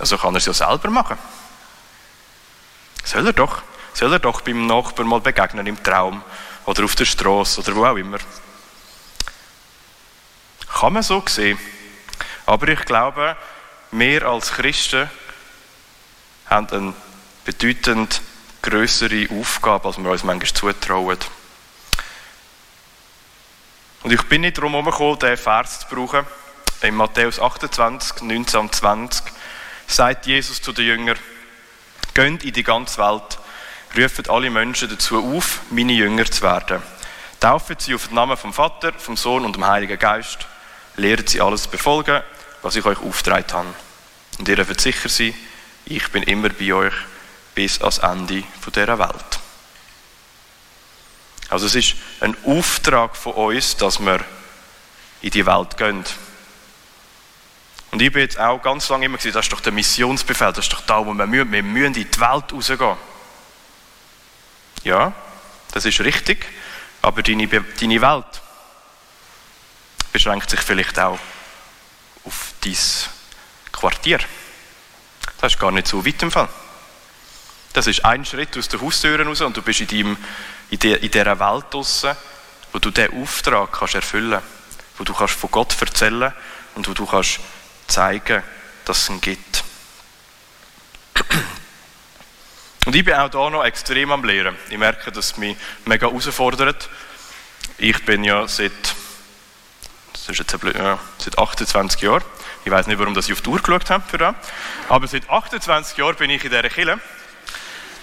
Also 0.00 0.18
kann 0.18 0.34
er 0.34 0.38
es 0.38 0.46
ja 0.46 0.52
selber 0.52 0.90
machen. 0.90 1.16
Soll 3.04 3.26
er 3.26 3.32
doch. 3.32 3.62
Soll 3.92 4.12
er 4.12 4.18
doch 4.18 4.40
beim 4.40 4.66
Nachbarn 4.66 5.08
mal 5.08 5.20
begegnen 5.20 5.66
im 5.66 5.82
Traum 5.82 6.22
oder 6.64 6.84
auf 6.84 6.94
der 6.94 7.04
Straße 7.04 7.60
oder 7.60 7.74
wo 7.74 7.84
auch 7.84 7.96
immer. 7.96 8.18
Kann 10.72 10.92
man 10.92 11.02
so 11.02 11.22
sehen. 11.26 11.58
Aber 12.46 12.68
ich 12.68 12.84
glaube, 12.84 13.36
wir 13.90 14.26
als 14.26 14.52
Christen 14.52 15.10
haben 16.46 16.68
eine 16.70 16.94
bedeutend 17.44 18.22
größere 18.62 19.28
Aufgabe, 19.30 19.88
als 19.88 19.98
wir 19.98 20.10
uns 20.10 20.24
manchmal 20.24 20.74
zutrauen. 20.74 21.18
Und 24.02 24.12
ich 24.12 24.22
bin 24.24 24.42
nicht 24.42 24.56
darum 24.56 24.72
herumgekommen, 24.72 25.18
diesen 25.18 25.36
Vers 25.36 25.80
zu 25.80 25.94
brauchen. 25.94 26.26
In 26.82 26.94
Matthäus 26.94 27.38
28, 27.38 28.22
19 28.22 28.60
und 28.60 28.74
20 28.74 29.24
sagt 29.86 30.26
Jesus 30.26 30.62
zu 30.62 30.72
den 30.72 30.86
Jüngern, 30.86 31.18
Geht 32.20 32.44
in 32.44 32.52
die 32.52 32.62
ganze 32.62 32.98
Welt, 32.98 33.38
ruft 33.96 34.28
alle 34.28 34.50
Menschen 34.50 34.90
dazu 34.90 35.24
auf, 35.34 35.60
meine 35.70 35.94
Jünger 35.94 36.26
zu 36.26 36.42
werden. 36.42 36.82
Taufen 37.40 37.76
sie 37.78 37.94
auf 37.94 38.08
den 38.08 38.16
Namen 38.16 38.36
vom 38.36 38.52
Vater, 38.52 38.92
vom 38.92 39.16
Sohn 39.16 39.42
und 39.42 39.56
dem 39.56 39.66
Heiligen 39.66 39.98
Geist. 39.98 40.46
Lehrt 40.96 41.30
sie 41.30 41.40
alles 41.40 41.66
befolgen, 41.66 42.22
was 42.60 42.76
ich 42.76 42.84
euch 42.84 43.00
aufgetragen 43.00 43.50
habe. 43.50 43.74
Und 44.38 44.46
ihr 44.46 44.56
dürft 44.56 44.82
sicher 44.82 45.08
sein, 45.08 45.32
ich 45.86 46.06
bin 46.08 46.22
immer 46.24 46.50
bei 46.50 46.74
euch 46.74 46.92
bis 47.54 47.80
ans 47.80 47.96
Ende 47.96 48.44
dieser 48.66 48.98
Welt. 48.98 49.40
Also 51.48 51.64
es 51.64 51.74
ist 51.74 51.94
ein 52.20 52.36
Auftrag 52.44 53.16
von 53.16 53.32
uns, 53.32 53.78
dass 53.78 53.98
wir 53.98 54.20
in 55.22 55.30
die 55.30 55.46
Welt 55.46 55.78
gehen. 55.78 56.04
Und 57.90 58.00
ich 58.02 58.12
bin 58.12 58.22
jetzt 58.22 58.38
auch 58.38 58.62
ganz 58.62 58.88
lange 58.88 59.06
immer 59.06 59.16
gesagt, 59.16 59.34
das 59.34 59.46
ist 59.46 59.52
doch 59.52 59.60
der 59.60 59.72
Missionsbefehl, 59.72 60.52
das 60.52 60.66
ist 60.66 60.72
doch 60.72 60.82
da, 60.82 61.04
wo 61.04 61.12
wir 61.12 61.26
müssen, 61.26 61.50
wir 61.50 61.62
müssen 61.62 61.86
in 61.86 61.92
die 61.94 62.20
Welt 62.20 62.52
rausgehen. 62.52 62.96
Ja, 64.84 65.12
das 65.72 65.84
ist 65.84 66.00
richtig, 66.00 66.46
aber 67.02 67.22
deine, 67.22 67.48
deine 67.48 68.00
Welt 68.00 68.42
beschränkt 70.12 70.50
sich 70.50 70.60
vielleicht 70.60 70.98
auch 70.98 71.18
auf 72.24 72.54
dein 72.60 72.76
Quartier. 73.72 74.20
Das 75.40 75.54
ist 75.54 75.58
gar 75.58 75.72
nicht 75.72 75.88
so 75.88 76.04
weit 76.04 76.22
im 76.22 76.30
Fall. 76.30 76.48
Das 77.72 77.86
ist 77.86 78.04
ein 78.04 78.24
Schritt 78.24 78.56
aus 78.58 78.68
der 78.68 78.80
Haustür 78.80 79.24
raus 79.24 79.40
und 79.40 79.56
du 79.56 79.62
bist 79.62 79.80
in, 79.80 79.86
deinem, 79.86 80.16
in, 80.70 80.78
der, 80.80 81.02
in 81.02 81.10
dieser 81.10 81.38
Welt 81.38 81.66
draussen, 81.70 82.16
wo 82.72 82.78
du 82.78 82.90
diesen 82.90 83.22
Auftrag 83.22 83.72
kannst 83.72 83.94
erfüllen 83.94 84.32
kannst, 84.32 84.46
wo 84.98 85.04
du 85.04 85.14
kannst 85.14 85.34
von 85.34 85.50
Gott 85.50 85.80
erzählen 85.80 86.32
und 86.74 86.88
wo 86.88 86.94
du 86.94 87.06
kannst 87.06 87.40
zeigen, 87.90 88.42
dass 88.84 89.02
es 89.02 89.10
ihn 89.10 89.20
gibt. 89.20 89.64
Und 92.86 92.96
ich 92.96 93.04
bin 93.04 93.14
auch 93.14 93.30
hier 93.30 93.50
noch 93.50 93.64
extrem 93.64 94.10
am 94.12 94.24
Lehren. 94.24 94.56
Ich 94.70 94.78
merke, 94.78 95.12
dass 95.12 95.32
es 95.32 95.36
mich 95.36 95.56
mega 95.84 96.08
herausfordert. 96.08 96.88
Ich 97.78 98.04
bin 98.04 98.24
ja 98.24 98.48
seit, 98.48 98.72
das 100.12 100.28
ist 100.28 100.38
jetzt 100.38 100.60
blöd, 100.60 100.76
ja, 100.76 100.98
seit 101.18 101.38
28 101.38 102.00
Jahren, 102.00 102.24
ich 102.64 102.70
weiß 102.70 102.86
nicht, 102.86 102.98
warum 102.98 103.16
ich 103.16 103.32
auf 103.32 103.40
die 103.40 103.48
Uhr 103.48 103.60
geschaut 103.60 103.90
habe 103.90 104.04
für 104.08 104.18
das, 104.18 104.34
aber 104.88 105.06
seit 105.06 105.28
28 105.28 105.96
Jahren 105.96 106.16
bin 106.16 106.30
ich 106.30 106.44
in 106.44 106.50
dieser 106.50 106.68
Kirche. 106.68 106.98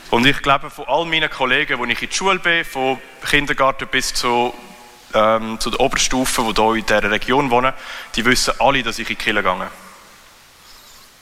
Und 0.10 0.26
ich 0.26 0.42
glaube, 0.42 0.70
von 0.70 0.86
all 0.88 1.06
meinen 1.06 1.30
Kollegen, 1.30 1.78
wo 1.80 1.86
ich 1.86 2.02
in 2.02 2.10
der 2.10 2.16
Schule 2.16 2.40
bin, 2.40 2.64
von 2.64 3.00
Kindergarten 3.30 3.88
bis 3.88 4.14
zu 4.14 4.54
ähm, 5.18 5.60
zu 5.60 5.72
der 5.72 5.80
Oberstufe, 5.80 6.44
die 6.54 6.62
hier 6.62 6.76
in 6.76 6.86
dieser 6.86 7.12
Region 7.12 7.50
wohnen, 7.50 7.74
die 8.16 8.26
wissen 8.26 8.54
alle, 8.60 8.84
dass 8.84 9.00
ich 9.00 9.10
in 9.10 9.18
die 9.18 9.24
Kirche 9.24 9.44
gehe. 9.44 9.72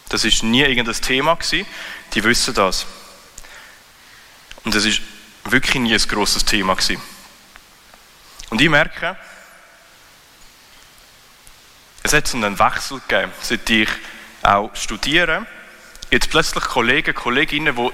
Das 0.10 0.24
war 0.24 0.50
nie 0.50 0.62
irgendein 0.62 1.02
Thema. 1.02 1.36
Gewesen. 1.36 1.66
Die 2.14 2.24
wissen 2.24 2.54
das. 2.54 2.86
Und 4.64 4.76
das 4.76 4.86
ist 4.86 5.02
wirklich 5.46 5.76
nie 5.76 5.94
ein 5.94 6.08
grosses 6.08 6.46
Thema. 6.46 6.76
Gewesen. 6.76 7.02
Und 8.50 8.62
ich 8.62 8.70
merke, 8.70 9.18
es 12.04 12.14
hat 12.14 12.28
so 12.28 12.38
einen 12.38 12.60
Wechsel 12.60 13.02
gegeben, 13.08 13.32
seit 13.42 13.70
ich 13.70 13.90
auch 14.44 14.76
studiere. 14.76 15.48
Jetzt 16.12 16.30
plötzlich 16.30 16.64
Kollegen, 16.64 17.16
Kolleginnen, 17.16 17.76
die, 17.76 17.92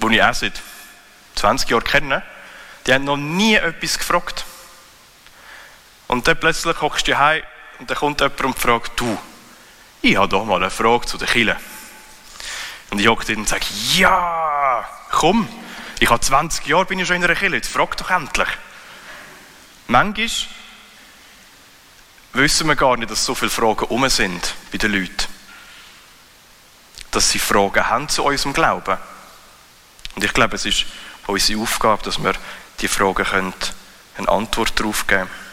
die 0.00 0.14
ich 0.16 0.22
auch 0.22 0.34
seit 0.34 0.54
20 1.34 1.68
Jahren 1.68 1.84
kenne, 1.84 2.22
die 2.86 2.94
haben 2.94 3.04
noch 3.04 3.18
nie 3.18 3.56
etwas 3.56 3.98
gefragt. 3.98 4.46
Und 6.16 6.26
dann 6.26 6.40
plötzlich 6.40 6.74
kommst 6.76 7.06
du 7.06 7.18
heim 7.18 7.42
und 7.78 7.90
dann 7.90 7.98
kommt 7.98 8.22
jemand 8.22 8.40
und 8.40 8.58
fragt, 8.58 8.98
du, 8.98 9.18
ich 10.00 10.16
habe 10.16 10.28
doch 10.28 10.46
mal 10.46 10.56
eine 10.56 10.70
Frage 10.70 11.04
zu 11.04 11.18
den 11.18 11.28
Kille. 11.28 11.58
Und 12.88 12.98
ich 12.98 13.06
hocke 13.06 13.36
und 13.36 13.46
sage, 13.46 13.66
ja, 13.92 14.88
komm, 15.10 15.46
Ich 16.00 16.08
habe 16.08 16.18
20 16.18 16.66
Jahre, 16.66 16.86
bin 16.86 16.98
ich 16.98 17.06
schon 17.06 17.16
in 17.16 17.24
einer 17.24 17.34
Kirche, 17.34 17.56
jetzt 17.56 17.68
frag 17.68 17.98
doch 17.98 18.08
endlich. 18.08 18.48
Manchmal 19.88 20.30
wissen 22.32 22.66
wir 22.66 22.76
gar 22.76 22.96
nicht, 22.96 23.10
dass 23.10 23.22
so 23.22 23.34
viele 23.34 23.50
Fragen 23.50 23.84
um 23.84 24.08
sind 24.08 24.54
bei 24.72 24.78
den 24.78 24.92
Leuten. 24.92 25.26
Dass 27.10 27.30
sie 27.30 27.38
Fragen 27.38 27.90
haben 27.90 28.08
zu 28.08 28.24
unserem 28.24 28.54
Glauben. 28.54 28.96
Und 30.14 30.24
ich 30.24 30.32
glaube, 30.32 30.56
es 30.56 30.64
ist 30.64 30.86
unsere 31.26 31.60
Aufgabe, 31.60 32.04
dass 32.04 32.16
wir 32.24 32.32
die 32.80 32.88
Fragen 32.88 33.52
eine 34.16 34.28
Antwort 34.30 34.80
darauf 34.80 35.06
geben 35.06 35.28
können. 35.28 35.45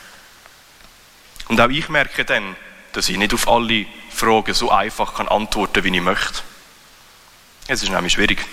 Und 1.48 1.60
auch 1.60 1.70
ich 1.70 1.90
merke 1.90 2.26
dann, 2.26 2.56
dass 2.94 3.10
ich 3.10 3.18
nicht 3.18 3.34
auf 3.34 3.48
alle 3.48 3.86
Fragen 4.10 4.54
so 4.54 4.72
einfach 4.72 5.16
kann 5.16 5.28
antworten 5.28 5.74
kann, 5.74 5.84
wie 5.84 5.98
ich 5.98 6.04
möchte. 6.04 6.42
Es 7.68 7.84
ist 7.84 7.90
nämlich 7.90 8.14
schwierig. 8.14 8.46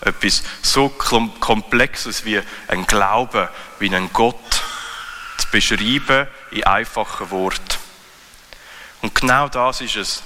Etwas 0.00 0.42
so 0.62 0.88
Komplexes 0.88 2.24
wie 2.24 2.40
ein 2.68 2.86
Glaube, 2.86 3.48
wie 3.78 3.86
einen 3.86 4.12
Gott 4.12 4.62
zu 5.38 5.48
beschreiben 5.50 6.26
in 6.50 6.64
einfachen 6.64 7.30
Worten. 7.30 7.78
Und 9.00 9.14
genau 9.14 9.48
das 9.48 9.80
ist 9.80 9.96
es, 9.96 10.22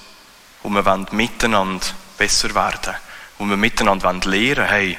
wo 0.63 0.71
wir 0.71 1.07
miteinander 1.13 1.87
besser 2.17 2.55
werden 2.55 2.95
wo 3.39 3.45
wir 3.45 3.57
miteinander 3.57 4.13
lernen 4.13 4.57
wollen, 4.57 4.69
hey, 4.69 4.99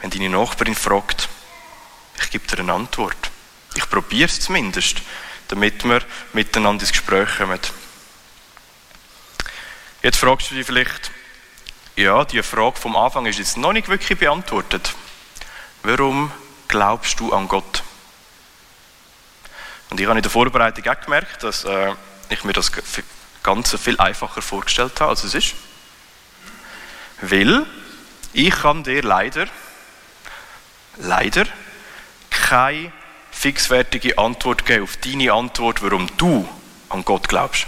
wenn 0.00 0.10
deine 0.10 0.30
Nachbarin 0.30 0.74
fragt, 0.74 1.28
ich 2.22 2.30
gebe 2.30 2.46
dir 2.46 2.60
eine 2.60 2.72
Antwort. 2.72 3.30
Ich 3.74 3.88
probiere 3.88 4.28
es 4.28 4.40
zumindest, 4.40 5.02
damit 5.50 5.84
wir 5.84 6.02
miteinander 6.32 6.82
ins 6.82 6.92
Gespräch 6.92 7.28
kommen. 7.38 7.58
Jetzt 10.02 10.16
fragst 10.16 10.50
du 10.50 10.54
dich 10.54 10.64
vielleicht, 10.64 11.10
ja, 11.96 12.24
die 12.24 12.42
Frage 12.42 12.76
vom 12.76 12.96
Anfang 12.96 13.26
ist 13.26 13.38
jetzt 13.38 13.56
noch 13.56 13.72
nicht 13.72 13.88
wirklich 13.88 14.18
beantwortet. 14.18 14.94
Warum 15.82 16.32
glaubst 16.68 17.18
du 17.20 17.32
an 17.32 17.48
Gott? 17.48 17.82
Und 19.90 20.00
ich 20.00 20.06
habe 20.06 20.18
in 20.18 20.22
der 20.22 20.30
Vorbereitung 20.30 20.86
auch 20.86 21.00
gemerkt, 21.00 21.42
dass 21.42 21.64
äh, 21.64 21.94
ich 22.28 22.44
mir 22.44 22.52
das 22.52 22.70
Ganze 23.42 23.76
viel 23.76 23.98
einfacher 23.98 24.40
vorgestellt 24.40 25.00
habe, 25.00 25.10
als 25.10 25.24
es 25.24 25.34
ist. 25.34 25.54
Weil 27.20 27.66
ich 28.32 28.50
kann 28.50 28.84
dir 28.84 29.02
leider, 29.02 29.46
leider, 30.96 31.44
keine 32.30 32.92
fixfertige 33.40 34.18
Antwort 34.18 34.66
geben 34.66 34.84
auf 34.84 34.98
deine 34.98 35.32
Antwort, 35.32 35.80
warum 35.82 36.14
du 36.18 36.46
an 36.90 37.06
Gott 37.06 37.26
glaubst. 37.26 37.66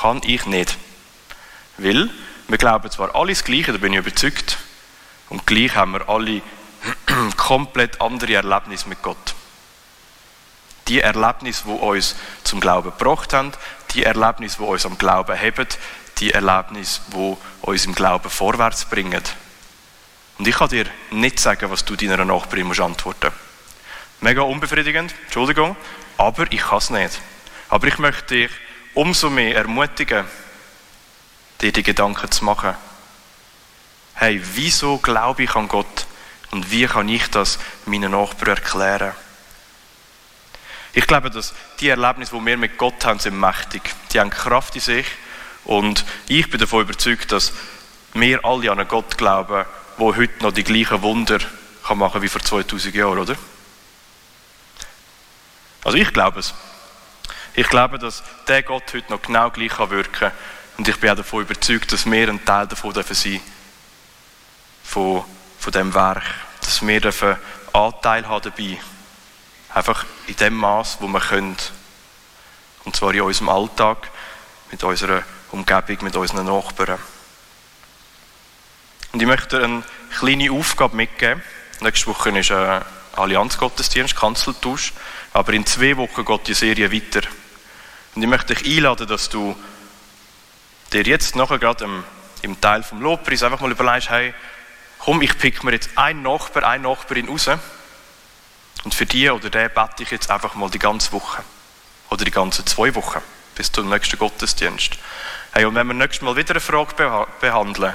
Kann 0.00 0.20
ich 0.24 0.44
nicht. 0.46 0.76
Weil 1.78 2.10
wir 2.48 2.58
glauben 2.58 2.90
zwar 2.90 3.14
alles 3.14 3.44
Gleiche, 3.44 3.70
da 3.70 3.78
bin 3.78 3.92
ich 3.92 4.00
überzeugt, 4.00 4.58
und 5.28 5.46
gleich 5.46 5.76
haben 5.76 5.92
wir 5.92 6.08
alle 6.08 6.42
komplett 7.36 8.00
andere 8.00 8.34
Erlebnisse 8.34 8.88
mit 8.88 9.02
Gott. 9.02 9.36
Die 10.88 11.00
Erlebnisse, 11.00 11.62
die 11.66 11.70
uns 11.70 12.16
zum 12.42 12.58
Glauben 12.58 12.90
gebracht 12.90 13.32
haben, 13.32 13.52
die 13.92 14.02
Erlebnisse, 14.02 14.56
die 14.58 14.64
uns 14.64 14.84
am 14.84 14.98
Glauben 14.98 15.38
haben, 15.40 15.68
die 16.18 16.32
Erlebnisse, 16.32 17.00
die 17.12 17.36
uns 17.62 17.86
im 17.86 17.94
Glauben 17.94 18.28
vorwärts 18.28 18.84
bringen. 18.86 19.22
Und 20.38 20.48
ich 20.48 20.56
kann 20.56 20.70
dir 20.70 20.86
nicht 21.12 21.38
sagen, 21.38 21.70
was 21.70 21.84
du 21.84 21.94
deiner 21.94 22.24
Nachbarin 22.24 22.66
musst 22.66 22.80
antworten 22.80 23.30
Mega 24.20 24.42
unbefriedigend, 24.42 25.14
Entschuldigung, 25.24 25.76
aber 26.16 26.50
ich 26.50 26.60
kann 26.60 26.78
es 26.78 26.90
nicht. 26.90 27.20
Aber 27.68 27.86
ich 27.86 27.98
möchte 27.98 28.34
dich 28.34 28.50
umso 28.94 29.28
mehr 29.30 29.56
ermutigen, 29.56 30.24
dir 31.60 31.72
die 31.72 31.82
Gedanken 31.82 32.30
zu 32.30 32.44
machen. 32.44 32.74
Hey, 34.14 34.40
wieso 34.54 34.98
glaube 34.98 35.42
ich 35.42 35.54
an 35.54 35.68
Gott 35.68 36.06
und 36.52 36.70
wie 36.70 36.86
kann 36.86 37.08
ich 37.08 37.28
das 37.30 37.58
meinen 37.84 38.12
Nachbarn 38.12 38.56
erklären? 38.56 39.12
Ich 40.92 41.08
glaube, 41.08 41.28
dass 41.28 41.52
die 41.80 41.88
Erlebnisse, 41.88 42.36
die 42.38 42.46
wir 42.46 42.56
mit 42.56 42.78
Gott 42.78 43.04
haben, 43.04 43.18
sind 43.18 43.38
mächtig. 43.38 43.82
Die 44.12 44.20
haben 44.20 44.30
Kraft 44.30 44.76
in 44.76 44.80
sich 44.80 45.06
und 45.64 46.04
ich 46.28 46.48
bin 46.48 46.60
davon 46.60 46.82
überzeugt, 46.82 47.32
dass 47.32 47.52
wir 48.12 48.44
alle 48.44 48.70
an 48.70 48.78
einen 48.78 48.88
Gott 48.88 49.18
glauben, 49.18 49.64
der 49.98 50.16
heute 50.16 50.42
noch 50.42 50.52
die 50.52 50.62
gleichen 50.62 51.02
Wunder 51.02 51.38
kann 51.84 51.98
machen 51.98 52.22
wie 52.22 52.28
vor 52.28 52.40
2000 52.40 52.94
Jahren, 52.94 53.18
oder? 53.18 53.36
Also 55.84 55.98
ich 55.98 56.12
glaube 56.12 56.40
es. 56.40 56.54
Ich 57.54 57.68
glaube, 57.68 57.98
dass 57.98 58.22
der 58.48 58.62
Gott 58.62 58.92
heute 58.94 59.12
noch 59.12 59.22
genau 59.22 59.50
gleich 59.50 59.78
wirken 59.78 60.12
kann 60.12 60.32
und 60.76 60.88
ich 60.88 60.98
bin 60.98 61.10
auch 61.10 61.16
davon 61.16 61.42
überzeugt, 61.42 61.92
dass 61.92 62.06
wir 62.10 62.28
ein 62.28 62.44
Teil 62.44 62.66
davon 62.66 62.92
dürfen 62.92 63.14
sein 63.14 63.40
von, 64.82 65.24
von 65.58 65.72
dem 65.72 65.94
Werk. 65.94 66.24
Dass 66.60 66.84
wir 66.84 67.00
dürfen 67.00 67.36
Anteil 67.72 68.26
haben 68.26 68.42
dabei. 68.42 68.78
Einfach 69.72 70.04
in 70.26 70.36
dem 70.36 70.54
Maß, 70.54 70.98
wo 71.00 71.06
wir 71.06 71.20
können. 71.20 71.56
Und 72.84 72.96
zwar 72.96 73.14
in 73.14 73.20
unserem 73.20 73.48
Alltag, 73.48 74.10
mit 74.70 74.82
unserer 74.82 75.22
Umgebung, 75.50 75.98
mit 76.02 76.16
unseren 76.16 76.46
Nachbarn. 76.46 76.98
Und 79.12 79.22
ich 79.22 79.28
möchte 79.28 79.62
eine 79.62 79.82
kleine 80.18 80.50
Aufgabe 80.50 80.96
mitgeben. 80.96 81.42
Nächste 81.80 82.08
Woche 82.08 82.36
ist 82.36 82.50
ein 82.50 82.84
Allianzgottesdienst, 83.16 84.16
Kanzeltausch. 84.16 84.92
Aber 85.32 85.52
in 85.52 85.66
zwei 85.66 85.96
Wochen 85.96 86.24
geht 86.24 86.48
die 86.48 86.54
Serie 86.54 86.92
weiter. 86.92 87.26
Und 88.14 88.22
ich 88.22 88.28
möchte 88.28 88.54
dich 88.54 88.76
einladen, 88.76 89.06
dass 89.06 89.28
du 89.28 89.56
dir 90.92 91.02
jetzt 91.02 91.34
nachher 91.34 91.58
gerade 91.58 91.84
im, 91.84 92.04
im 92.42 92.60
Teil 92.60 92.82
vom 92.82 93.00
Lobpreis 93.00 93.42
einfach 93.42 93.60
mal 93.60 93.72
überlegst, 93.72 94.10
hey, 94.10 94.34
komm, 94.98 95.22
ich 95.22 95.36
pick 95.38 95.64
mir 95.64 95.72
jetzt 95.72 95.90
einen 95.96 96.22
Nachbar, 96.22 96.64
eine 96.64 96.84
Nachbarin 96.84 97.28
raus 97.28 97.48
und 98.84 98.94
für 98.94 99.06
die 99.06 99.30
oder 99.30 99.50
den 99.50 99.70
bete 99.70 100.02
ich 100.02 100.10
jetzt 100.10 100.30
einfach 100.30 100.54
mal 100.54 100.70
die 100.70 100.78
ganze 100.78 101.10
Woche 101.12 101.42
oder 102.10 102.24
die 102.24 102.30
ganzen 102.30 102.66
zwei 102.66 102.94
Wochen 102.94 103.20
bis 103.54 103.72
zum 103.72 103.88
nächsten 103.88 104.18
Gottesdienst. 104.18 104.98
Hey, 105.52 105.64
und 105.64 105.74
wenn 105.74 105.86
wir 105.86 105.94
nächstes 105.94 106.22
Mal 106.22 106.36
wieder 106.36 106.50
eine 106.50 106.60
Frage 106.60 106.94
beh 106.96 107.26
behandeln, 107.40 107.94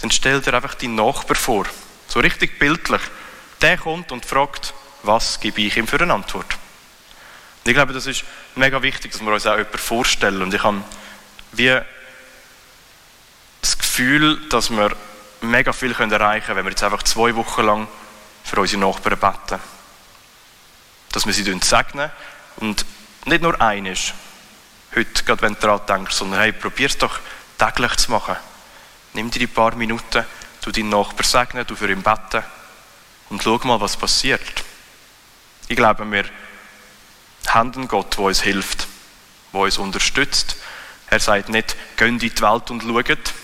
dann 0.00 0.10
stell 0.10 0.40
dir 0.40 0.54
einfach 0.54 0.74
deinen 0.74 0.94
Nachbar 0.94 1.36
vor, 1.36 1.66
so 2.08 2.20
richtig 2.20 2.58
bildlich. 2.58 3.00
Der 3.62 3.78
kommt 3.78 4.10
und 4.10 4.26
fragt, 4.26 4.74
was 5.04 5.38
gebe 5.38 5.60
ich 5.62 5.76
ihm 5.76 5.86
für 5.86 6.00
eine 6.00 6.12
Antwort? 6.12 6.58
Und 7.64 7.70
ich 7.70 7.74
glaube, 7.74 7.92
das 7.92 8.06
ist 8.06 8.24
mega 8.56 8.82
wichtig, 8.82 9.12
dass 9.12 9.20
wir 9.20 9.32
uns 9.32 9.46
auch 9.46 9.56
jemanden 9.56 9.78
vorstellen. 9.78 10.42
Und 10.42 10.52
ich 10.52 10.62
habe 10.64 10.82
wie 11.52 11.80
das 13.60 13.78
Gefühl, 13.78 14.48
dass 14.48 14.70
wir 14.70 14.96
mega 15.42 15.72
viel 15.72 15.92
erreichen 15.92 16.46
können, 16.46 16.58
wenn 16.58 16.64
wir 16.64 16.70
jetzt 16.70 16.82
einfach 16.82 17.04
zwei 17.04 17.36
Wochen 17.36 17.62
lang 17.62 17.88
für 18.42 18.60
unsere 18.60 18.80
Nachbarn 18.80 19.18
beten. 19.18 19.60
Dass 21.12 21.24
wir 21.24 21.32
sie 21.32 21.44
segnen 21.44 22.10
und 22.56 22.84
nicht 23.26 23.42
nur 23.42 23.60
eines, 23.60 24.12
heute, 24.96 25.22
gerade 25.22 25.42
wenn 25.42 25.54
du 25.54 25.60
daran 25.60 25.86
denkst, 25.86 26.16
sondern 26.16 26.40
hey, 26.40 26.52
probier 26.52 26.88
es 26.88 26.98
doch 26.98 27.20
täglich 27.58 27.96
zu 27.96 28.10
machen. 28.10 28.34
Nimm 29.12 29.30
dir 29.30 29.42
ein 29.42 29.48
paar 29.48 29.76
Minuten, 29.76 30.24
du 30.62 30.72
deinen 30.72 30.88
Nachbarn 30.88 31.24
segnen, 31.24 31.66
du 31.66 31.76
für 31.76 31.88
ihn 31.88 32.02
beten 32.02 32.42
und 33.32 33.42
schau 33.42 33.58
mal, 33.64 33.80
was 33.80 33.96
passiert. 33.96 34.40
Ich 35.66 35.76
glaube, 35.76 36.08
wir 36.10 36.24
haben 37.46 37.72
einen 37.72 37.88
Gott, 37.88 38.18
der 38.18 38.24
uns 38.24 38.42
hilft, 38.42 38.86
der 39.52 39.60
uns 39.60 39.78
unterstützt. 39.78 40.56
Er 41.08 41.18
sagt 41.18 41.48
nicht, 41.48 41.74
geht 41.96 42.08
in 42.08 42.18
die 42.18 42.40
Welt 42.42 42.70
und 42.70 42.82
schaut, 42.82 43.34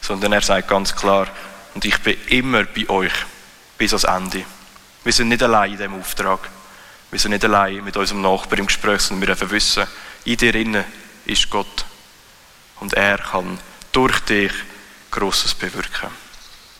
sondern 0.00 0.32
er 0.32 0.40
sagt 0.40 0.68
ganz 0.68 0.96
klar, 0.96 1.28
und 1.74 1.84
ich 1.84 1.98
bin 1.98 2.16
immer 2.28 2.64
bei 2.64 2.88
euch 2.88 3.12
bis 3.76 3.92
ans 3.92 4.04
Ende. 4.04 4.44
Wir 5.04 5.12
sind 5.12 5.28
nicht 5.28 5.42
allein 5.42 5.72
in 5.72 5.76
diesem 5.76 6.00
Auftrag. 6.00 6.48
Wir 7.10 7.18
sind 7.18 7.32
nicht 7.32 7.44
allein 7.44 7.84
mit 7.84 7.96
unserem 7.96 8.22
Nachbarn 8.22 8.60
im 8.60 8.66
Gespräch, 8.66 9.02
sondern 9.02 9.28
wir 9.28 9.34
dürfen 9.34 9.50
wissen, 9.50 9.86
in 10.24 10.36
dir 10.38 10.54
innen 10.54 10.84
ist 11.26 11.50
Gott. 11.50 11.84
Und 12.80 12.94
er 12.94 13.18
kann 13.18 13.58
durch 13.92 14.18
dich 14.20 14.52
Großes 15.10 15.54
bewirken. 15.54 16.08